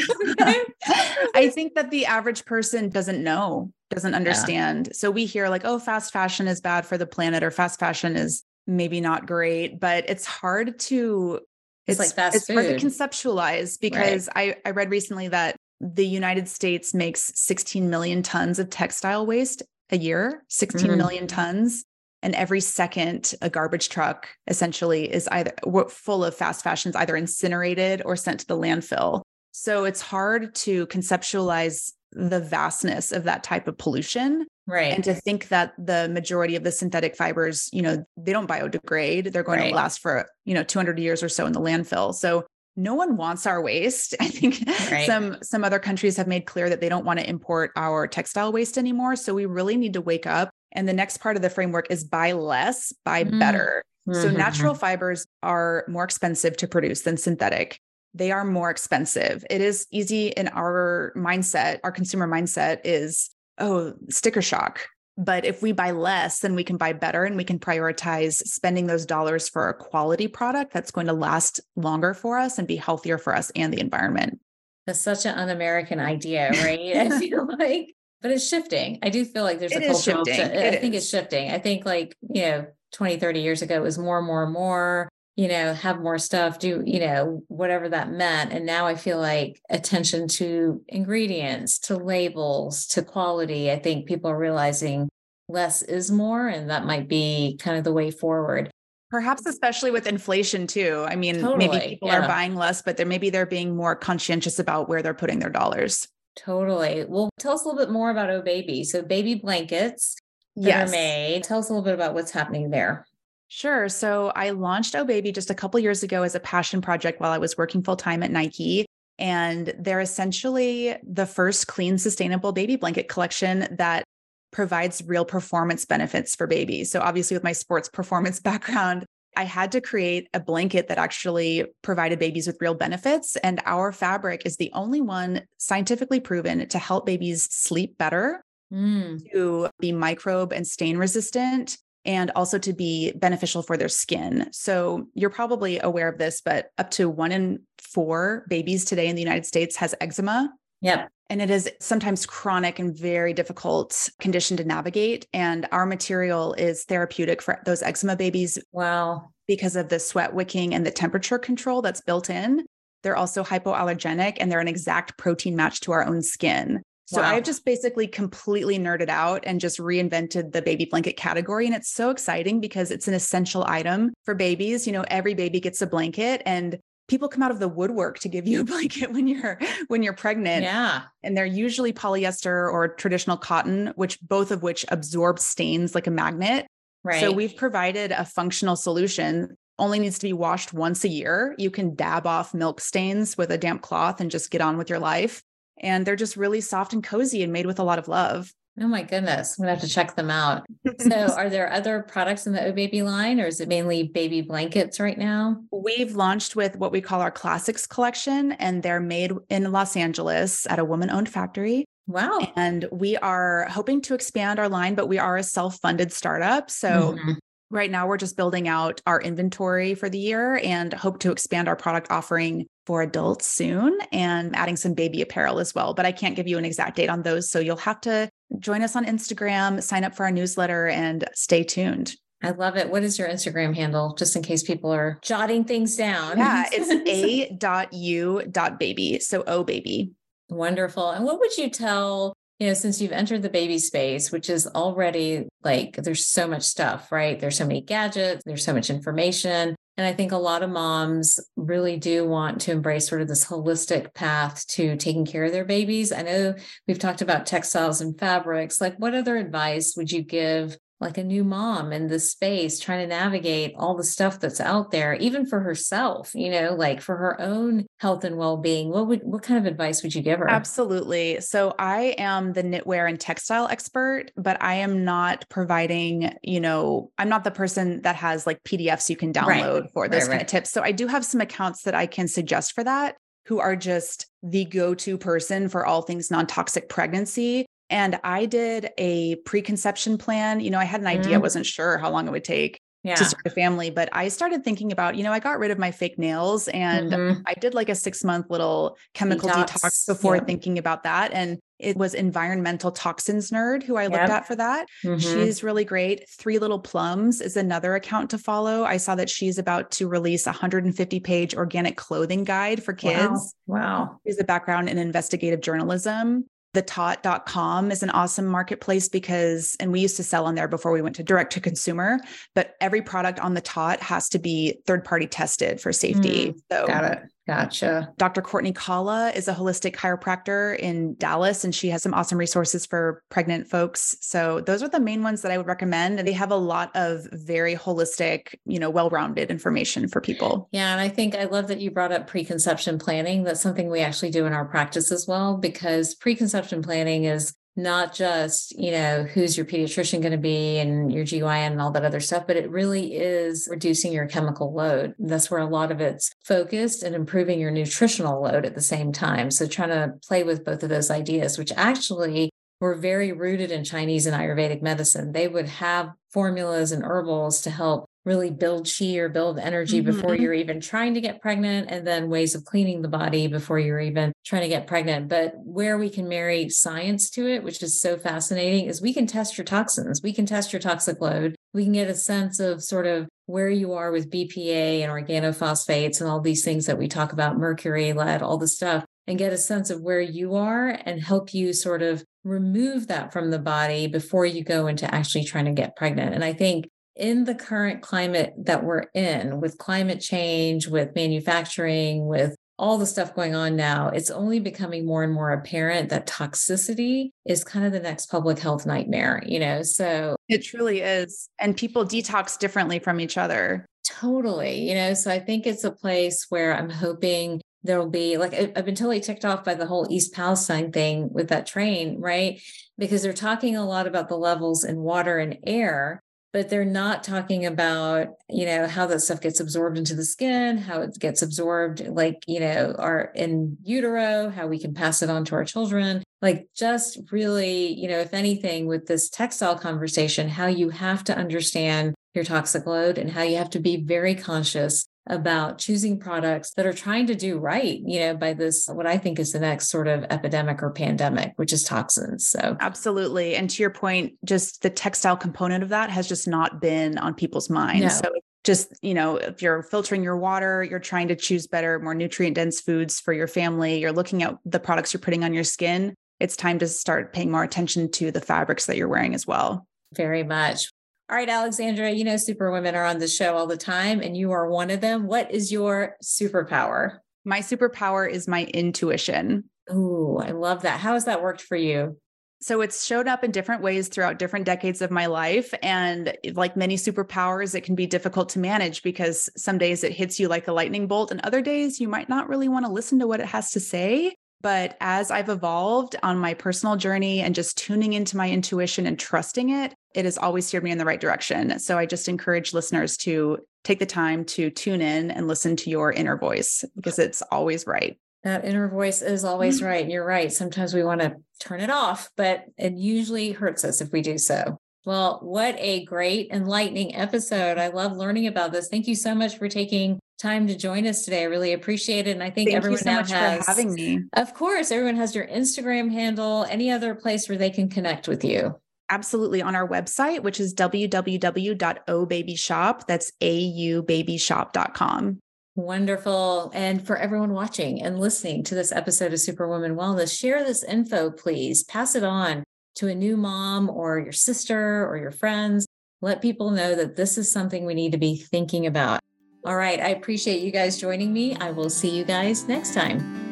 I 1.35 1.51
think 1.55 1.75
that 1.75 1.91
the 1.91 2.05
average 2.05 2.45
person 2.45 2.91
doesn't 2.91 3.23
know, 3.25 3.73
doesn't 3.89 4.15
understand. 4.15 4.89
Yeah. 4.89 4.93
So 4.95 5.11
we 5.11 5.25
hear 5.25 5.49
like, 5.49 5.65
oh, 5.65 5.79
fast 5.79 6.13
fashion 6.13 6.49
is 6.49 6.61
bad 6.61 6.85
for 6.85 6.99
the 6.99 7.07
planet, 7.07 7.43
or 7.43 7.51
fast 7.51 7.81
fashion 7.81 8.17
is 8.17 8.43
maybe 8.67 9.01
not 9.01 9.27
great, 9.27 9.81
but 9.81 10.05
it's 10.09 10.27
hard 10.27 10.79
to. 10.81 11.41
It's, 11.87 11.99
it's 12.01 12.09
like 12.09 12.17
fast 12.17 12.37
it's 12.37 12.47
food. 12.47 12.55
hard 12.55 12.79
to 12.79 12.87
conceptualize 12.87 13.79
because 13.81 14.29
right. 14.35 14.57
I, 14.65 14.69
I 14.69 14.73
read 14.73 14.91
recently 14.91 15.29
that 15.29 15.57
the 15.81 16.07
United 16.07 16.49
States 16.49 16.95
makes 16.95 17.33
16 17.35 17.91
million 17.91 18.23
tons 18.23 18.59
of 18.59 18.71
textile 18.71 19.27
waste 19.27 19.63
a 19.91 19.99
year, 19.99 20.45
16 20.49 20.89
mm-hmm. 20.89 20.97
million 20.97 21.27
tons. 21.27 21.85
And 22.23 22.35
every 22.35 22.61
second, 22.61 23.35
a 23.43 23.51
garbage 23.51 23.91
truck 23.91 24.29
essentially 24.47 25.13
is 25.13 25.29
either 25.29 25.53
full 25.91 26.25
of 26.25 26.35
fast 26.35 26.65
fashions, 26.65 26.97
either 26.97 27.17
incinerated 27.17 28.01
or 28.05 28.17
sent 28.17 28.41
to 28.41 28.47
the 28.47 28.57
landfill. 28.57 29.21
So 29.53 29.85
it's 29.85 30.01
hard 30.01 30.55
to 30.57 30.87
conceptualize 30.87 31.93
the 32.15 32.41
vastness 32.41 33.13
of 33.13 33.25
that 33.25 33.43
type 33.43 33.69
of 33.69 33.77
pollution. 33.77 34.47
Right. 34.67 34.93
And 34.93 35.05
to 35.05 35.15
think 35.15 35.49
that 35.49 35.75
the 35.79 36.09
majority 36.09 36.57
of 36.57 36.65
the 36.65 36.73
synthetic 36.73 37.17
fibers, 37.17 37.69
you 37.73 37.83
know, 37.83 38.05
they 38.17 38.33
don't 38.33 38.49
biodegrade. 38.49 39.33
They're 39.33 39.43
going 39.43 39.61
right. 39.61 39.69
to 39.71 39.75
last 39.75 40.01
for, 40.01 40.27
you 40.45 40.55
know, 40.55 40.63
200 40.63 40.99
years 40.99 41.23
or 41.23 41.29
so 41.29 41.45
in 41.47 41.53
the 41.53 41.61
landfill. 41.61 42.15
So 42.15 42.47
no 42.77 42.95
one 42.95 43.17
wants 43.17 43.47
our 43.47 43.63
waste. 43.63 44.15
I 44.21 44.29
think 44.29 44.63
right. 44.91 45.07
some 45.07 45.37
some 45.43 45.65
other 45.65 45.79
countries 45.79 46.17
have 46.17 46.27
made 46.27 46.47
clear 46.47 46.69
that 46.71 46.81
they 46.81 46.89
don't 46.89 47.05
want 47.05 47.21
to 47.21 47.29
import 47.29 47.73
our 47.77 48.07
textile 48.07 48.53
waste 48.53 48.79
anymore. 48.79 49.17
So 49.17 49.35
we 49.35 49.47
really 49.47 49.77
need 49.77 49.93
to 49.95 50.01
wake 50.01 50.27
up. 50.27 50.51
And 50.73 50.89
the 50.89 50.93
next 50.93 51.19
part 51.19 51.37
of 51.37 51.43
the 51.43 51.51
framework 51.51 51.87
is 51.91 52.05
buy 52.05 52.33
less, 52.33 52.93
buy 53.05 53.25
mm. 53.25 53.39
better. 53.39 53.83
Mm-hmm. 54.09 54.21
So 54.21 54.31
natural 54.31 54.75
fibers 54.75 55.27
are 55.43 55.85
more 55.89 56.05
expensive 56.05 56.57
to 56.59 56.69
produce 56.69 57.03
than 57.03 57.17
synthetic. 57.17 57.79
They 58.15 58.31
are 58.31 58.45
more 58.45 58.71
expensive. 58.71 59.45
It 59.51 59.61
is 59.61 59.87
easy 59.91 60.29
in 60.29 60.49
our 60.49 61.13
mindset, 61.17 61.81
our 61.83 61.93
consumer 61.93 62.29
mindset 62.29 62.81
is, 62.85 63.31
oh, 63.59 63.95
sticker 64.09 64.43
shock. 64.43 64.87
But 65.17 65.45
if 65.45 65.63
we 65.63 65.73
buy 65.73 65.93
less, 65.93 66.41
then 66.41 66.55
we 66.55 66.65
can 66.65 66.77
buy 66.77 66.93
better 66.93 67.25
and 67.25 67.37
we 67.37 67.45
can 67.45 67.59
prioritize 67.59 68.35
spending 68.35 68.87
those 68.87 69.07
dollars 69.07 69.49
for 69.49 69.69
a 69.69 69.75
quality 69.75 70.27
product 70.27 70.73
that's 70.73 70.91
going 70.91 71.07
to 71.07 71.13
last 71.13 71.61
longer 71.77 72.15
for 72.15 72.39
us 72.39 72.59
and 72.59 72.67
be 72.67 72.77
healthier 72.77 73.19
for 73.19 73.35
us 73.35 73.51
and 73.55 73.73
the 73.73 73.81
environment. 73.81 74.41
That's 74.87 75.01
such 75.01 75.25
an 75.25 75.37
un 75.37 75.51
American 75.51 76.01
idea, 76.01 76.51
right? 76.65 76.97
I 77.13 77.19
feel 77.19 77.49
like, 77.59 77.95
but 78.23 78.33
it's 78.33 78.49
shifting. 78.49 78.99
I 79.03 79.11
do 79.11 79.25
feel 79.25 79.45
like 79.45 79.61
there's 79.61 79.73
it 79.73 79.85
a 79.85 79.87
cultural 79.87 80.25
shift. 80.25 80.41
I 80.41 80.77
think 80.77 80.95
it's 80.95 81.09
shifting. 81.09 81.51
I 81.51 81.59
think 81.59 81.85
like, 81.85 82.17
you 82.23 82.43
know, 82.43 82.67
20, 82.93 83.19
30 83.19 83.41
years 83.41 83.63
ago, 83.63 83.77
it 83.77 83.83
was 83.83 83.99
more, 83.99 84.21
more, 84.21 84.47
more, 84.47 85.09
you 85.37 85.49
know, 85.49 85.75
have 85.75 86.01
more 86.01 86.19
stuff, 86.19 86.59
do, 86.59 86.83
you 86.87 87.01
know, 87.01 87.43
whatever 87.49 87.89
that 87.89 88.13
meant. 88.13 88.53
And 88.53 88.65
now 88.65 88.87
I 88.87 88.95
feel 88.95 89.19
like 89.19 89.61
attention 89.69 90.29
to 90.29 90.83
ingredients, 90.89 91.79
to 91.81 91.97
labels, 91.97 92.87
to 92.89 93.03
quality. 93.03 93.71
I 93.71 93.79
think 93.79 94.07
people 94.07 94.31
are 94.31 94.39
realizing 94.39 95.09
less 95.49 95.83
is 95.83 96.11
more, 96.11 96.47
and 96.47 96.71
that 96.71 96.87
might 96.87 97.09
be 97.09 97.59
kind 97.61 97.77
of 97.77 97.85
the 97.85 97.93
way 97.93 98.11
forward. 98.11 98.71
Perhaps 99.11 99.47
especially 99.47 99.91
with 99.91 100.07
inflation 100.07 100.67
too. 100.67 101.05
I 101.09 101.17
mean, 101.17 101.41
totally, 101.41 101.69
maybe 101.69 101.89
people 101.89 102.09
yeah. 102.09 102.25
are 102.25 102.29
buying 102.29 102.55
less, 102.55 102.83
but 102.83 102.97
they're 102.97 103.07
maybe 103.07 103.31
they're 103.31 103.47
being 103.47 103.77
more 103.77 103.95
conscientious 103.95 104.59
about 104.59 104.89
where 104.89 105.03
they're 105.03 105.15
putting 105.15 105.39
their 105.39 105.51
dollars. 105.51 106.09
Totally. 106.37 107.05
Well, 107.09 107.31
tell 107.39 107.53
us 107.53 107.65
a 107.65 107.69
little 107.69 107.79
bit 107.79 107.93
more 107.93 108.11
about 108.11 108.31
Oh 108.31 108.43
Baby. 108.43 108.83
So 108.85 109.03
baby 109.03 109.37
blankets 109.37 110.17
that 110.57 110.65
yes. 110.65 110.89
are 110.89 110.93
made. 110.93 111.45
Tell 111.45 111.61
us 111.61 111.69
a 111.69 111.73
little 111.73 111.85
bit 111.85 111.95
about 111.95 112.15
what's 112.15 112.33
happening 112.33 112.71
there. 112.71 113.07
Sure. 113.49 113.89
So 113.89 114.33
I 114.35 114.51
launched 114.51 114.95
Oh 114.95 115.05
Baby 115.05 115.33
just 115.33 115.51
a 115.51 115.55
couple 115.55 115.79
years 115.81 116.03
ago 116.03 116.23
as 116.23 116.35
a 116.35 116.41
passion 116.41 116.81
project 116.81 117.21
while 117.21 117.33
I 117.33 117.39
was 117.39 117.57
working 117.57 117.83
full 117.83 117.97
time 117.97 118.23
at 118.23 118.31
Nike. 118.31 118.87
And 119.19 119.73
they're 119.79 120.01
essentially 120.01 120.97
the 121.05 121.27
first 121.27 121.69
clean, 121.69 121.99
sustainable 121.99 122.53
baby 122.53 122.77
blanket 122.77 123.09
collection 123.09 123.69
that 123.79 124.05
provides 124.51 125.03
real 125.07 125.25
performance 125.25 125.85
benefits 125.85 126.35
for 126.35 126.47
babies. 126.47 126.91
So, 126.91 127.01
obviously, 127.01 127.37
with 127.37 127.45
my 127.45 127.53
sports 127.53 127.89
performance 127.93 128.41
background, 128.41 129.05
I 129.37 129.45
had 129.45 129.73
to 129.73 129.81
create 129.81 130.29
a 130.33 130.41
blanket 130.41 130.89
that 130.89 130.99
actually 130.99 131.67
provided 131.83 132.19
babies 132.19 132.47
with 132.47 132.59
real 132.61 132.75
benefits. 132.75 133.37
And 133.37 133.61
our 133.67 133.93
fabric 133.93 134.43
is 134.45 134.57
the 134.57 134.71
only 134.73 135.01
one 135.01 135.43
scientifically 135.59 136.21
proven 136.21 136.69
to 136.69 136.79
help 136.79 137.07
babies 137.07 137.45
sleep 137.53 137.99
better, 137.99 138.45
mm. 138.73 139.21
to 139.33 139.69
be 139.81 139.93
microbe 139.93 140.53
and 140.53 140.67
stain 140.67 140.99
resistant, 140.99 141.79
and 142.05 142.31
also 142.37 142.59
to 142.59 142.73
be 142.73 143.13
beneficial 143.13 143.63
for 143.63 143.77
their 143.77 143.89
skin. 143.89 144.49
So 144.53 145.07
you're 145.15 145.31
probably 145.31 145.81
aware 145.81 146.09
of 146.09 146.19
this, 146.19 146.41
but 146.45 146.71
up 146.79 146.91
to 146.93 147.09
one 147.09 147.33
in 147.33 147.63
four 147.79 148.45
babies 148.49 148.85
today 148.85 149.09
in 149.09 149.17
the 149.17 149.23
United 149.23 149.47
States 149.47 149.77
has 149.77 149.95
eczema. 150.01 150.53
Yep. 150.83 151.09
And 151.31 151.41
it 151.41 151.51
is 151.51 151.71
sometimes 151.81 152.27
chronic 152.27 152.79
and 152.79 152.97
very 152.97 153.33
difficult 153.33 154.11
condition 154.21 154.57
to 154.59 154.65
navigate. 154.65 155.27
And 155.33 155.67
our 155.73 155.87
material 155.87 156.53
is 156.55 156.85
therapeutic 156.85 157.41
for 157.41 157.61
those 157.65 157.83
eczema 157.83 158.17
babies. 158.17 158.59
Wow. 158.73 159.31
Because 159.47 159.77
of 159.77 159.89
the 159.89 159.99
sweat 159.99 160.35
wicking 160.35 160.75
and 160.75 160.85
the 160.85 160.91
temperature 160.91 161.39
control 161.39 161.81
that's 161.81 162.03
built 162.03 162.29
in. 162.29 162.67
They're 163.03 163.17
also 163.17 163.43
hypoallergenic 163.43 164.39
and 164.41 164.51
they're 164.51 164.61
an 164.61 164.69
exact 164.69 165.17
protein 165.19 165.57
match 165.57 165.81
to 165.81 165.93
our 165.93 166.05
own 166.07 166.23
skin. 166.23 166.83
So 167.15 167.23
wow. 167.23 167.31
I've 167.31 167.45
just 167.45 167.65
basically 167.65 168.09
completely 168.09 168.79
nerded 168.79 169.09
out 169.09 169.45
and 169.47 169.61
just 169.61 169.79
reinvented 169.79 170.53
the 170.53 170.63
baby 170.63 170.85
blanket 170.85 171.17
category. 171.17 171.67
And 171.67 171.75
it's 171.75 171.93
so 171.93 172.11
exciting 172.11 172.61
because 172.61 172.91
it's 172.91 173.07
an 173.07 173.15
essential 173.15 173.65
item 173.67 174.13
for 174.25 174.35
babies. 174.35 174.87
You 174.87 174.93
know, 174.93 175.05
every 175.09 175.35
baby 175.35 175.61
gets 175.61 175.81
a 175.81 175.87
blanket 175.87 176.43
and 176.45 176.79
people 177.07 177.29
come 177.29 177.43
out 177.43 177.53
of 177.53 177.61
the 177.61 177.69
woodwork 177.69 178.19
to 178.21 178.29
give 178.29 178.49
you 178.49 178.63
a 178.63 178.65
blanket 178.75 179.13
when 179.13 179.29
you're 179.29 179.61
when 179.87 180.03
you're 180.03 180.15
pregnant. 180.15 180.65
Yeah. 180.65 181.03
And 181.23 181.37
they're 181.37 181.47
usually 181.47 181.93
polyester 181.93 182.73
or 182.73 182.89
traditional 182.89 183.37
cotton, 183.37 183.93
which 183.95 184.21
both 184.21 184.51
of 184.51 184.63
which 184.63 184.85
absorb 184.89 185.39
stains 185.39 185.95
like 185.95 186.09
a 186.09 186.11
magnet. 186.11 186.67
Right. 187.05 187.21
So 187.21 187.31
we've 187.31 187.55
provided 187.55 188.11
a 188.11 188.25
functional 188.25 188.77
solution 188.77 189.57
only 189.79 189.99
needs 189.99 190.19
to 190.19 190.27
be 190.27 190.33
washed 190.33 190.73
once 190.73 191.05
a 191.05 191.09
year. 191.09 191.55
You 191.59 191.71
can 191.71 191.95
dab 191.95 192.27
off 192.27 192.55
milk 192.55 192.81
stains 192.81 193.37
with 193.37 193.51
a 193.51 193.59
damp 193.59 193.83
cloth 193.83 194.21
and 194.21 194.31
just 194.31 194.51
get 194.51 194.61
on 194.61 194.79
with 194.79 194.89
your 194.89 195.01
life 195.01 195.43
and 195.79 196.07
they're 196.07 196.17
just 196.17 196.37
really 196.37 196.61
soft 196.61 196.93
and 196.93 197.03
cozy 197.03 197.43
and 197.43 197.53
made 197.53 197.67
with 197.67 197.79
a 197.79 197.85
lot 197.85 197.99
of 197.99 198.09
love. 198.09 198.53
Oh 198.81 198.89
my 198.89 199.03
goodness, 199.03 199.57
I'm 199.57 199.63
gonna 199.63 199.75
have 199.75 199.85
to 199.85 199.89
check 199.89 200.17
them 200.17 200.31
out. 200.31 200.67
so, 200.99 201.33
are 201.37 201.49
there 201.49 201.73
other 201.73 202.03
products 202.03 202.47
in 202.47 202.53
the 202.53 202.69
AU 202.69 202.73
Baby 202.73 203.03
line, 203.03 203.39
or 203.41 203.47
is 203.47 203.61
it 203.61 203.69
mainly 203.69 204.03
baby 204.03 204.41
blankets 204.41 204.99
right 204.99 205.17
now? 205.17 205.63
We've 205.71 206.17
launched 206.17 206.57
with 206.57 206.77
what 206.77 206.91
we 206.91 207.01
call 207.01 207.21
our 207.21 207.31
classics 207.31 207.87
collection, 207.87 208.53
and 208.53 208.83
they're 208.83 209.01
made 209.01 209.33
in 209.49 209.71
Los 209.71 209.97
Angeles 209.97 210.67
at 210.67 210.81
a 210.81 210.85
woman 210.85 211.09
owned 211.09 211.29
factory. 211.29 211.85
Wow. 212.09 212.41
And 212.57 212.87
we 212.91 213.17
are 213.17 213.67
hoping 213.71 214.03
to 214.03 214.15
expand 214.15 214.59
our 214.59 214.69
line, 214.69 214.97
but 214.97 215.09
we 215.09 215.19
are 215.19 215.37
a 215.37 215.45
self 215.45 215.79
funded 215.81 216.13
startup. 216.13 216.71
So, 216.71 217.15
mm-hmm. 217.17 217.33
Right 217.71 217.91
now, 217.91 218.07
we're 218.07 218.19
just 218.19 218.37
building 218.37 218.69
out 218.69 219.01
our 219.05 219.21
inventory 219.21 219.95
for 219.97 220.09
the 220.09 220.19
year 220.19 220.61
and 220.63 220.93
hope 220.93 221.19
to 221.21 221.33
expand 221.33 221.67
our 221.67 221.75
product 221.75 222.07
offering 222.09 222.67
for 222.87 223.03
adults 223.03 223.47
soon 223.47 223.99
and 224.13 224.55
adding 224.55 224.77
some 224.77 224.95
baby 224.95 225.23
apparel 225.23 225.59
as 225.59 225.75
well. 225.75 225.95
But 225.95 226.07
I 226.07 226.13
can't 226.13 226.37
give 226.37 226.47
you 226.47 226.59
an 226.59 226.65
exact 226.65 226.97
date 226.97 227.09
on 227.09 227.23
those. 227.23 227.51
So 227.51 227.59
you'll 227.59 227.77
have 227.79 228.01
to 228.03 228.29
join 228.59 228.83
us 228.83 228.97
on 228.97 229.07
Instagram, 229.07 229.83
sign 229.83 230.05
up 230.05 230.15
for 230.15 230.25
our 230.25 230.31
newsletter, 230.31 230.89
and 230.89 231.25
stay 231.35 231.65
tuned. 231.65 232.15
I 232.43 232.51
love 232.51 232.77
it. 232.77 232.91
What 232.91 233.03
is 233.03 233.19
your 233.19 233.29
Instagram 233.29 233.75
handle, 233.75 234.15
just 234.15 234.37
in 234.37 234.43
case 234.43 234.63
people 234.63 234.93
are 234.93 235.19
jotting 235.23 235.65
things 235.65 235.97
down? 235.97 236.37
Yeah, 236.37 236.65
it's 236.73 236.91
a 236.91 237.55
dot 237.57 237.93
u 237.93 238.43
dot 238.51 238.79
baby. 238.79 239.19
So 239.21 239.45
oh 239.47 239.65
baby. 239.65 240.13
Wonderful. 240.51 241.11
And 241.11 241.25
what 241.25 241.39
would 241.41 241.57
you 241.57 241.71
tell 241.71 242.35
you 242.59 242.69
know, 242.69 242.75
since 242.75 243.01
you've 243.01 243.13
entered 243.13 243.43
the 243.43 243.49
baby 243.49 243.79
space, 243.79 244.31
which 244.31 244.49
is 244.49 244.67
already 244.67 245.49
like 245.63 245.97
there's 245.97 246.27
so 246.27 246.47
much 246.47 246.63
stuff, 246.63 247.11
right? 247.11 247.39
There's 247.39 247.57
so 247.57 247.67
many 247.67 247.81
gadgets, 247.81 248.43
there's 248.45 248.65
so 248.65 248.75
much 248.75 248.91
information. 248.91 249.75
And 249.97 250.07
I 250.07 250.13
think 250.13 250.33
a 250.33 250.37
lot 250.37 250.65
of 250.65 250.71
moms 250.71 251.39
really 251.57 251.97
do 251.97 252.27
want 252.27 252.61
to 252.63 252.73
embrace 252.73 253.09
sort 253.09 253.23
of 253.23 253.29
this 253.29 253.45
holistic 253.45 254.13
path 254.13 254.67
to 254.69 254.97
taking 254.97 255.25
care 255.25 255.45
of 255.45 255.53
their 255.53 255.65
babies. 255.65 256.11
I 256.11 256.23
know 256.23 256.55
we've 256.89 256.99
talked 256.99 257.23
about 257.23 257.47
textiles 257.47 258.01
and 258.01 258.19
fabrics. 258.19 258.81
Like, 258.81 258.97
what 258.97 259.15
other 259.15 259.37
advice 259.37 259.95
would 259.97 260.11
you 260.11 260.23
give 260.23 260.77
like 261.01 261.19
a 261.19 261.25
new 261.25 261.45
mom 261.45 261.93
in 261.93 262.07
this 262.07 262.31
space 262.31 262.79
trying 262.79 263.01
to 263.01 263.07
navigate 263.07 263.75
all 263.77 263.97
the 263.97 264.05
stuff 264.05 264.39
that's 264.39 264.61
out 264.61 264.91
there 264.91 265.15
even 265.15 265.45
for 265.45 265.61
herself 265.61 266.31
you 266.35 266.51
know 266.51 266.75
like 266.75 267.01
for 267.01 267.17
her 267.17 267.41
own 267.41 267.85
health 267.99 268.25
and 268.25 268.37
well-being 268.37 268.91
what 268.91 269.07
would 269.07 269.21
what 269.23 269.43
kind 269.43 269.59
of 269.59 269.71
advice 269.71 270.03
would 270.03 270.15
you 270.15 270.23
give 270.23 270.39
her 270.39 270.49
absolutely 270.49 271.41
so 271.41 271.75
i 271.79 272.15
am 272.19 272.53
the 272.53 272.63
knitwear 272.63 273.09
and 273.09 273.21
textile 273.21 273.67
expert 273.69 274.31
but 274.37 274.61
i 274.63 274.75
am 274.75 275.05
not 275.05 275.45
providing 275.49 276.33
you 276.43 276.61
know 276.61 277.11
i'm 277.19 277.29
not 277.29 277.45
the 277.45 277.51
person 277.51 278.01
that 278.03 278.17
has 278.17 278.47
like 278.47 278.63
pdfs 278.63 279.11
you 279.11 279.17
can 279.17 279.33
download 279.33 279.83
right. 279.83 279.91
for 279.93 280.09
those 280.09 280.23
right, 280.23 280.29
kind 280.29 280.33
right. 280.33 280.43
of 280.43 280.47
tips 280.49 280.71
so 280.71 280.83
i 280.83 280.93
do 280.93 281.07
have 281.07 281.25
some 281.25 281.41
accounts 281.41 281.83
that 281.83 281.95
i 281.95 282.07
can 282.07 282.29
suggest 282.29 282.73
for 282.73 282.85
that 282.85 283.17
who 283.47 283.59
are 283.59 283.77
just 283.77 284.27
the 284.43 284.65
go-to 284.65 285.19
person 285.19 285.69
for 285.69 285.85
all 285.85 286.03
things 286.03 286.31
non-toxic 286.31 286.89
pregnancy 286.89 287.67
and 287.91 288.19
I 288.25 288.47
did 288.47 288.91
a 288.99 289.37
preconception 289.37 290.19
plan. 290.19 290.61
You 290.61 290.71
know, 290.71 290.79
I 290.79 290.85
had 290.85 291.01
an 291.01 291.07
idea, 291.07 291.35
mm-hmm. 291.35 291.43
wasn't 291.43 291.67
sure 291.67 291.99
how 291.99 292.11
long 292.11 292.27
it 292.27 292.31
would 292.31 292.45
take 292.45 292.81
yeah. 293.05 293.15
to 293.15 293.25
start 293.25 293.47
a 293.47 293.51
family, 293.51 293.91
but 293.91 294.09
I 294.13 294.29
started 294.29 294.65
thinking 294.65 294.91
about, 294.91 295.15
you 295.15 295.23
know, 295.23 295.33
I 295.33 295.39
got 295.39 295.59
rid 295.59 295.71
of 295.71 295.79
my 295.79 295.91
fake 295.91 296.19
nails 296.19 296.69
and 296.69 297.13
mm-hmm. 297.13 297.41
I 297.47 297.55
did 297.55 297.75
like 297.75 297.91
a 297.91 297.95
six 297.95 298.25
month 298.25 298.47
little 298.49 298.97
chemical 299.13 299.51
detox, 299.51 299.85
detox 299.85 300.07
before 300.07 300.37
yeah. 300.37 300.45
thinking 300.45 300.79
about 300.79 301.03
that. 301.03 301.33
And 301.33 301.59
it 301.79 301.97
was 301.97 302.15
environmental 302.15 302.91
toxins 302.91 303.51
nerd 303.51 303.83
who 303.83 303.97
I 303.97 304.07
looked 304.07 304.17
yep. 304.17 304.31
at 304.31 304.47
for 304.47 304.57
that. 304.57 304.87
Mm-hmm. 305.05 305.19
She's 305.19 305.63
really 305.63 305.85
great. 305.85 306.27
Three 306.31 306.59
Little 306.59 306.79
Plums 306.79 307.43
is 307.43 307.57
another 307.59 307.95
account 307.95 308.31
to 308.31 308.39
follow. 308.39 308.85
I 308.85 308.97
saw 308.97 309.15
that 309.17 309.29
she's 309.29 309.59
about 309.59 309.91
to 309.93 310.09
release 310.09 310.47
a 310.47 310.51
150 310.51 311.21
page 311.21 311.55
organic 311.55 311.97
clothing 311.97 312.45
guide 312.45 312.83
for 312.83 312.95
kids. 312.95 313.55
Wow. 313.67 313.79
wow. 313.79 314.21
She 314.25 314.31
has 314.31 314.41
a 314.41 314.45
background 314.45 314.89
in 314.89 314.97
investigative 314.97 315.61
journalism 315.61 316.47
thetot.com 316.75 317.91
is 317.91 318.03
an 318.03 318.11
awesome 318.11 318.47
marketplace 318.47 319.09
because 319.09 319.77
and 319.81 319.91
we 319.93 320.01
used 320.01 320.17
to 320.17 320.23
sell 320.23 320.47
on 320.47 320.55
there 320.55 320.69
before 320.69 320.93
we 320.93 321.01
went 321.01 321.17
to 321.17 321.23
direct 321.23 321.53
to 321.53 321.61
consumer 321.61 322.19
but 322.55 322.75
every 322.81 323.01
product 323.01 323.39
on 323.39 323.55
the 323.55 323.61
tot 323.61 324.01
has 324.01 324.29
to 324.29 324.39
be 324.39 324.79
third 324.87 325.05
party 325.05 325.27
tested 325.27 325.81
for 325.81 325.93
safety. 325.93 326.49
Mm, 326.49 326.61
so 326.71 326.87
got 326.87 327.05
it 327.05 327.23
Gotcha. 327.47 328.13
Dr. 328.17 328.41
Courtney 328.41 328.73
Kalla 328.73 329.31
is 329.35 329.49
a 329.49 329.55
holistic 329.55 329.95
chiropractor 329.95 330.79
in 330.79 331.15
Dallas, 331.17 331.63
and 331.63 331.75
she 331.75 331.91
has 331.91 332.03
some 332.03 332.15
awesome 332.15 332.39
resources 332.39 332.87
for 332.87 333.23
pregnant 333.29 333.69
folks. 333.69 334.17
So 334.21 334.61
those 334.61 334.83
are 334.83 334.89
the 334.89 334.99
main 334.99 335.23
ones 335.23 335.43
that 335.43 335.53
I 335.53 335.59
would 335.59 335.67
recommend. 335.67 336.19
And 336.19 336.27
they 336.27 336.33
have 336.33 336.51
a 336.51 336.57
lot 336.57 336.91
of 336.95 337.29
very 337.33 337.75
holistic, 337.75 338.55
you 338.65 338.79
know, 338.79 338.89
well-rounded 338.89 339.51
information 339.51 340.09
for 340.09 340.21
people. 340.21 340.69
Yeah. 340.73 340.93
And 340.93 341.01
I 341.01 341.09
think 341.09 341.35
I 341.35 341.45
love 341.45 341.69
that 341.69 341.81
you 341.81 341.91
brought 341.91 342.13
up 342.13 342.27
preconception 342.27 342.99
planning. 342.99 343.45
That's 343.45 343.61
something 343.61 343.91
we 343.91 344.01
actually 344.01 344.31
do 344.31 344.47
in 344.47 344.55
our 344.55 344.65
practice 344.65 345.13
as 345.13 345.27
well, 345.29 345.59
because 345.59 346.15
preconception 346.15 346.83
planning 346.83 347.25
is 347.25 347.55
not 347.77 348.15
just, 348.15 348.79
you 348.79 348.93
know, 348.93 349.25
who's 349.25 349.57
your 349.57 349.67
pediatrician 349.67 350.21
going 350.21 350.33
to 350.33 350.39
be 350.39 350.79
and 350.79 351.13
your 351.13 351.25
GYN 351.25 351.73
and 351.73 351.81
all 351.81 351.91
that 351.91 352.05
other 352.05 352.21
stuff, 352.21 352.47
but 352.47 352.57
it 352.57 352.71
really 352.71 353.17
is 353.17 353.67
reducing 353.71 354.13
your 354.13 354.27
chemical 354.27 354.73
load. 354.73 355.15
That's 355.19 355.51
where 355.51 355.61
a 355.61 355.67
lot 355.67 355.91
of 355.91 356.01
it's 356.01 356.31
focused 356.45 357.03
and 357.03 357.15
improving 357.15 357.59
your 357.59 357.73
nutritional 357.73 358.43
load 358.43 358.65
at 358.65 358.75
the 358.75 358.81
same 358.81 359.13
time. 359.13 359.51
So 359.51 359.67
trying 359.67 359.89
to 359.89 360.15
play 360.27 360.45
with 360.45 360.65
both 360.65 360.83
of 360.83 360.89
those 360.89 361.11
ideas, 361.11 361.59
which 361.59 361.73
actually 361.77 362.51
were 362.81 362.95
very 362.95 363.33
rooted 363.33 363.73
in 363.73 363.83
Chinese 363.83 364.27
and 364.27 364.37
Ayurvedic 364.37 364.83
medicine. 364.83 365.33
They 365.33 365.49
would 365.49 365.69
have 365.69 366.11
formulas 366.31 366.93
and 366.93 367.05
herbals 367.05 367.61
to 367.63 367.71
help 367.71 368.07
really 368.25 368.51
build 368.51 368.89
chi 368.89 369.17
or 369.17 369.29
build 369.29 369.59
energy 369.59 370.01
mm-hmm. 370.01 370.11
before 370.11 370.35
you're 370.35 370.55
even 370.55 370.81
trying 370.81 371.15
to 371.15 371.21
get 371.21 371.43
pregnant, 371.43 371.91
and 371.91 372.07
then 372.07 372.31
ways 372.31 372.55
of 372.55 372.65
cleaning 372.65 373.03
the 373.03 373.09
body 373.09 373.47
before 373.47 373.79
you're 373.79 374.01
even 374.01 374.33
trying 374.45 374.63
to 374.63 374.69
get 374.69 374.87
pregnant. 374.87 375.29
But 375.29 375.55
where 375.57 375.99
we 375.99 376.09
can 376.09 376.29
marry 376.29 376.69
science 376.69 377.31
to 377.31 377.47
it, 377.47 377.63
which 377.63 377.83
is 377.83 378.01
so 378.01 378.17
fascinating, 378.17 378.87
is 378.87 379.03
we 379.03 379.15
can 379.15 379.27
test 379.27 379.59
your 379.59 379.65
toxins, 379.65 380.23
we 380.23 380.33
can 380.33 380.47
test 380.47 380.73
your 380.73 380.81
toxic 380.81 381.21
load, 381.21 381.55
we 381.73 381.85
can 381.85 381.93
get 381.93 382.09
a 382.09 382.15
sense 382.15 382.61
of 382.61 382.83
sort 382.83 383.07
of 383.07 383.29
where 383.47 383.69
you 383.69 383.93
are 383.93 384.11
with 384.11 384.31
BPA 384.31 385.03
and 385.03 385.13
organophosphates 385.13 386.21
and 386.21 386.31
all 386.31 386.41
these 386.41 386.65
things 386.65 386.87
that 386.87 386.99
we 386.99 387.09
talk 387.09 387.33
about, 387.33 387.59
mercury, 387.59 388.13
lead, 388.13 388.43
all 388.43 388.57
the 388.57 388.69
stuff, 388.69 389.05
and 389.27 389.39
get 389.39 389.53
a 389.53 389.59
sense 389.59 389.91
of 389.91 390.01
where 390.01 390.21
you 390.21 390.55
are 390.55 390.89
and 390.89 391.23
help 391.23 391.53
you 391.53 391.73
sort 391.73 392.03
of 392.03 392.25
remove 392.45 393.07
that 393.09 393.33
from 393.33 393.51
the 393.51 393.59
body 393.59 394.07
before 394.07 394.45
you 394.47 394.63
go 394.63 394.87
into 394.87 395.13
actually 395.15 395.45
trying 395.45 395.65
to 395.65 395.73
get 395.73 395.97
pregnant. 395.97 396.35
And 396.35 396.45
I 396.45 396.53
think 396.53 396.87
in 397.17 397.45
the 397.45 397.55
current 397.55 398.03
climate 398.03 398.55
that 398.59 398.85
we're 398.85 399.05
in 399.15 399.61
with 399.61 399.79
climate 399.79 400.21
change, 400.21 400.89
with 400.89 401.15
manufacturing, 401.15 402.27
with 402.27 402.57
all 402.79 402.99
the 402.99 403.07
stuff 403.07 403.35
going 403.35 403.55
on 403.55 403.77
now, 403.77 404.09
it's 404.09 404.31
only 404.31 404.59
becoming 404.59 405.07
more 405.07 405.23
and 405.23 405.33
more 405.33 405.53
apparent 405.53 406.09
that 406.09 406.27
toxicity 406.27 407.31
is 407.47 407.63
kind 407.63 407.87
of 407.87 407.93
the 407.93 408.01
next 408.01 408.27
public 408.27 408.59
health 408.59 408.85
nightmare, 408.85 409.43
you 409.47 409.61
know? 409.61 409.83
So 409.83 410.35
it 410.49 410.65
truly 410.65 411.01
is. 411.01 411.49
And 411.61 411.77
people 411.77 412.05
detox 412.05 412.59
differently 412.59 412.99
from 412.99 413.21
each 413.21 413.39
other. 413.39 413.87
Totally. 414.05 414.89
You 414.89 414.95
know, 414.95 415.15
so 415.15 415.31
I 415.31 415.39
think 415.39 415.67
it's 415.67 415.85
a 415.85 415.93
place 415.93 416.47
where 416.49 416.77
I'm 416.77 416.91
hoping 416.91 417.61
there'll 417.85 418.11
be 418.11 418.39
like 418.39 418.55
I've 418.55 418.85
been 418.85 418.95
totally 418.95 419.21
ticked 419.21 419.45
off 419.45 419.63
by 419.63 419.75
the 419.75 419.87
whole 419.87 420.07
East 420.11 420.33
Palestine 420.35 420.91
thing 420.91 421.31
with 421.33 421.49
that 421.49 421.67
train, 421.67 422.21
right? 422.21 422.61
Because 422.99 423.23
they're 423.23 423.33
talking 423.33 423.77
a 423.77 423.87
lot 423.87 424.07
about 424.07 424.29
the 424.29 424.37
levels 424.37 424.85
in 424.85 424.97
water 424.97 425.39
and 425.39 425.59
air 425.67 426.23
but 426.55 426.71
they're 426.71 426.85
not 426.85 427.25
talking 427.25 427.67
about 427.67 428.29
you 428.49 428.65
know 428.65 428.87
how 428.87 429.07
that 429.07 429.19
stuff 429.19 429.41
gets 429.41 429.59
absorbed 429.59 429.99
into 429.99 430.15
the 430.15 430.25
skin 430.25 430.79
how 430.79 431.01
it 431.01 431.19
gets 431.19 431.43
absorbed 431.43 432.07
like 432.07 432.37
you 432.47 432.61
know 432.61 432.95
our 432.97 433.33
in 433.35 433.77
utero 433.83 434.49
how 434.51 434.69
we 434.69 434.79
can 434.79 434.95
pass 434.95 435.21
it 435.21 435.29
on 435.29 435.45
to 435.45 435.57
our 435.57 435.65
children. 435.65 436.23
Like 436.41 436.69
just 436.77 437.19
really 437.33 437.93
you 437.99 438.09
know 438.09 438.21
if 438.21 438.33
anything 438.33 438.87
with 438.87 439.07
this 439.07 439.29
textile 439.29 439.77
conversation 439.77 440.49
how 440.49 440.67
you 440.67 440.91
have 440.91 441.25
to 441.25 441.37
understand 441.37 442.15
your 442.35 442.45
toxic 442.45 442.87
load 442.87 443.19
and 443.19 443.31
how 443.31 443.43
you 443.43 443.57
have 443.57 443.71
to 443.71 443.79
be 443.81 443.97
very 443.97 444.35
conscious 444.35 445.07
about 445.27 445.79
choosing 445.79 446.19
products 446.19 446.73
that 446.73 446.85
are 446.85 446.93
trying 446.93 447.27
to 447.27 447.35
do 447.35 447.59
right, 447.59 448.01
you 448.05 448.21
know, 448.21 448.35
by 448.35 448.53
this, 448.53 448.87
what 448.89 449.07
I 449.07 449.17
think 449.17 449.39
is 449.39 449.53
the 449.53 449.61
next 449.61 449.89
sort 449.89 450.07
of 450.07 450.25
epidemic 450.25 450.83
or 450.83 450.91
pandemic, 450.91 451.53
which 451.57 451.73
is 451.73 451.83
toxins. 451.83 452.51
So, 452.51 452.77
absolutely. 452.81 453.57
And 453.57 453.71
to 453.71 453.83
your 453.83 453.91
point, 453.91 454.35
just 454.45 454.83
the 454.83 454.91
textile 454.91 455.37
component 455.37 455.83
of 455.83 455.89
that 455.91 456.11
has 456.11 456.29
just 456.29 456.47
not 456.47 456.81
been 456.81 457.17
on 457.17 457.35
people's 457.35 457.71
minds. 457.71 458.23
No. 458.23 458.29
So, 458.29 458.35
just, 458.65 458.95
you 459.03 459.15
know, 459.15 459.37
if 459.37 459.61
you're 459.63 459.83
filtering 459.83 460.23
your 460.23 460.39
water, 460.39 460.83
you're 460.83 460.99
trying 460.99 461.29
to 461.29 461.37
choose 461.37 461.67
better, 461.67 461.99
more 462.01 462.15
nutrient 462.15 462.57
dense 462.57 462.81
foods 462.81 463.21
for 463.21 463.33
your 463.33 463.47
family, 463.47 464.01
you're 464.01 464.13
looking 464.13 464.43
at 464.43 464.57
the 464.65 464.81
products 464.81 465.13
you're 465.13 465.21
putting 465.21 465.45
on 465.45 465.53
your 465.53 465.65
skin, 465.65 466.15
it's 466.41 466.57
time 466.57 466.79
to 466.79 466.89
start 466.89 467.33
paying 467.33 467.51
more 467.51 467.63
attention 467.63 468.11
to 468.13 468.31
the 468.31 468.41
fabrics 468.41 468.87
that 468.87 468.97
you're 468.97 469.09
wearing 469.09 469.35
as 469.35 469.47
well. 469.47 469.87
Very 470.15 470.43
much. 470.43 470.91
All 471.31 471.37
right, 471.37 471.49
Alexandra, 471.49 472.11
you 472.11 472.23
know, 472.23 472.37
superwomen 472.37 472.95
are 472.95 473.07
on 473.07 473.19
the 473.19 473.27
show 473.27 473.57
all 473.57 473.67
the 473.67 473.79
time, 473.79 474.21
and 474.21 474.37
you 474.37 474.53
are 474.53 474.69
one 474.69 474.91
of 474.91 475.01
them. 475.01 475.27
What 475.27 475.51
is 475.51 475.73
your 475.73 476.17
superpower? 476.23 477.19
My 477.47 477.61
superpower 477.61 478.31
is 478.31 478.47
my 478.47 478.65
intuition. 478.65 479.65
Oh, 479.89 480.39
I 480.39 480.51
love 480.51 480.83
that. 480.83 481.01
How 481.01 481.15
has 481.15 481.25
that 481.25 481.43
worked 481.43 481.63
for 481.63 481.77
you? 481.77 482.19
So 482.61 482.83
it's 482.83 483.07
showed 483.07 483.27
up 483.27 483.43
in 483.43 483.53
different 483.53 483.83
ways 483.83 484.09
throughout 484.09 484.39
different 484.39 484.67
decades 484.67 485.03
of 485.03 485.11
my 485.11 485.27
life. 485.27 485.73
And 485.83 486.37
like 486.53 486.77
many 486.77 486.97
superpowers, 486.97 487.75
it 487.75 487.85
can 487.85 487.95
be 487.95 488.07
difficult 488.07 488.51
to 488.51 488.59
manage 488.59 489.03
because 489.03 489.51
some 489.57 489.77
days 489.77 490.05
it 490.05 490.13
hits 490.13 490.39
you 490.39 490.49
like 490.49 490.69
a 490.69 490.73
lightning 490.73 491.07
bolt, 491.07 491.31
and 491.31 491.41
other 491.41 491.63
days 491.63 492.01
you 492.01 492.09
might 492.09 492.29
not 492.29 492.51
really 492.51 492.69
want 492.69 492.85
to 492.85 492.93
listen 492.93 493.19
to 493.21 493.27
what 493.27 493.41
it 493.41 493.47
has 493.47 493.71
to 493.71 493.81
say. 493.81 494.35
But 494.61 494.97
as 495.01 495.31
I've 495.31 495.49
evolved 495.51 496.17
on 496.23 496.39
my 496.39 496.53
personal 496.53 496.97
journey 496.97 497.41
and 497.41 497.55
just 497.55 497.79
tuning 497.79 498.13
into 498.13 498.37
my 498.37 498.51
intuition 498.51 499.07
and 499.07 499.19
trusting 499.19 499.71
it, 499.71 499.95
it 500.15 500.25
has 500.25 500.39
always 500.39 500.67
steered 500.67 500.85
me 500.85 500.91
in 500.91 500.99
the 500.99 501.05
right 501.05 501.21
direction. 501.21 501.79
So 501.79 501.99
I 501.99 502.07
just 502.07 502.29
encourage 502.29 502.73
listeners 502.73 503.17
to 503.19 503.59
take 503.83 503.99
the 503.99 504.07
time 504.07 504.45
to 504.45 504.71
tune 504.71 505.01
in 505.01 505.31
and 505.31 505.49
listen 505.49 505.77
to 505.77 505.91
your 505.91 506.13
inner 506.13 506.39
voice 506.39 506.85
because 506.97 507.19
it's 507.19 507.43
always 507.43 507.87
right. 507.87 508.19
That 508.45 508.65
inner 508.65 508.89
voice 508.89 509.23
is 509.23 509.45
always 509.45 509.79
mm-hmm. 509.79 509.87
right. 509.87 510.09
You're 510.09 510.27
right. 510.27 510.53
Sometimes 510.53 510.95
we 510.95 511.03
want 511.03 511.21
to 511.23 511.37
turn 511.61 511.81
it 511.81 511.91
off, 511.91 512.31
but 512.37 512.65
it 512.77 512.93
usually 512.93 513.53
hurts 513.53 513.85
us 513.85 514.01
if 514.01 514.13
we 514.13 514.23
do 514.23 514.39
so. 514.39 514.79
Well, 515.07 515.41
what 515.43 515.77
a 515.79 516.05
great 516.05 516.51
enlightening 516.51 517.15
episode. 517.15 517.79
I 517.79 517.89
love 517.89 518.17
learning 518.17 518.47
about 518.47 518.73
this. 518.73 518.89
Thank 518.89 519.07
you 519.07 519.15
so 519.15 519.35
much 519.35 519.59
for 519.59 519.69
taking 519.69 520.19
time 520.39 520.67
to 520.67 520.77
join 520.77 521.07
us 521.07 521.25
today. 521.25 521.43
I 521.43 521.47
really 521.47 521.73
appreciate 521.73 522.27
it. 522.27 522.33
And 522.33 522.43
I 522.43 522.51
think 522.51 522.69
Thank 522.69 522.77
everyone 522.77 522.99
so 522.99 523.11
now 523.11 523.25
has 523.25 523.67
having 523.67 523.93
me. 523.93 524.23
Of 524.33 524.55
course, 524.55 524.91
everyone 524.91 525.17
has 525.17 525.35
your 525.35 525.47
Instagram 525.47 526.11
handle, 526.11 526.65
any 526.69 526.91
other 526.91 527.15
place 527.15 527.49
where 527.49 527.59
they 527.59 527.71
can 527.71 527.89
connect 527.89 528.29
with 528.29 528.45
you. 528.45 528.79
Absolutely 529.11 529.61
on 529.63 529.75
our 529.75 529.87
website, 529.87 530.43
which 530.43 530.61
is 530.61 530.75
www.aubabyshop. 530.75 533.07
That's 533.07 533.33
aubabyshop.com. 533.41 535.39
Wonderful. 535.77 536.71
And 536.73 537.05
for 537.05 537.17
everyone 537.17 537.53
watching 537.53 538.01
and 538.01 538.21
listening 538.21 538.63
to 538.65 538.77
this 538.77 538.93
episode 538.93 539.33
of 539.33 539.41
Superwoman 539.41 539.97
Wellness, 539.97 540.39
share 540.39 540.65
this 540.65 540.85
info, 540.85 541.31
please. 541.31 541.83
Pass 541.85 542.15
it 542.15 542.23
on 542.23 542.63
to 542.97 543.09
a 543.09 543.15
new 543.15 543.37
mom 543.37 543.91
or 543.91 544.21
your 544.21 544.33
sister 544.33 545.09
or 545.09 545.17
your 545.17 545.33
friends. 545.33 545.87
Let 546.21 546.41
people 546.41 546.71
know 546.71 546.95
that 546.95 547.17
this 547.17 547.37
is 547.37 547.51
something 547.51 547.85
we 547.85 547.95
need 547.95 548.13
to 548.13 548.19
be 548.19 548.37
thinking 548.37 548.87
about. 548.87 549.19
All 549.67 549.77
right. 549.77 550.01
I 550.01 550.11
appreciate 550.11 550.63
you 550.63 550.71
guys 550.71 551.01
joining 551.01 551.33
me. 551.33 551.57
I 551.57 551.73
will 551.73 551.91
see 551.91 552.11
you 552.11 552.25
guys 552.25 552.69
next 552.69 552.95
time. 552.95 553.44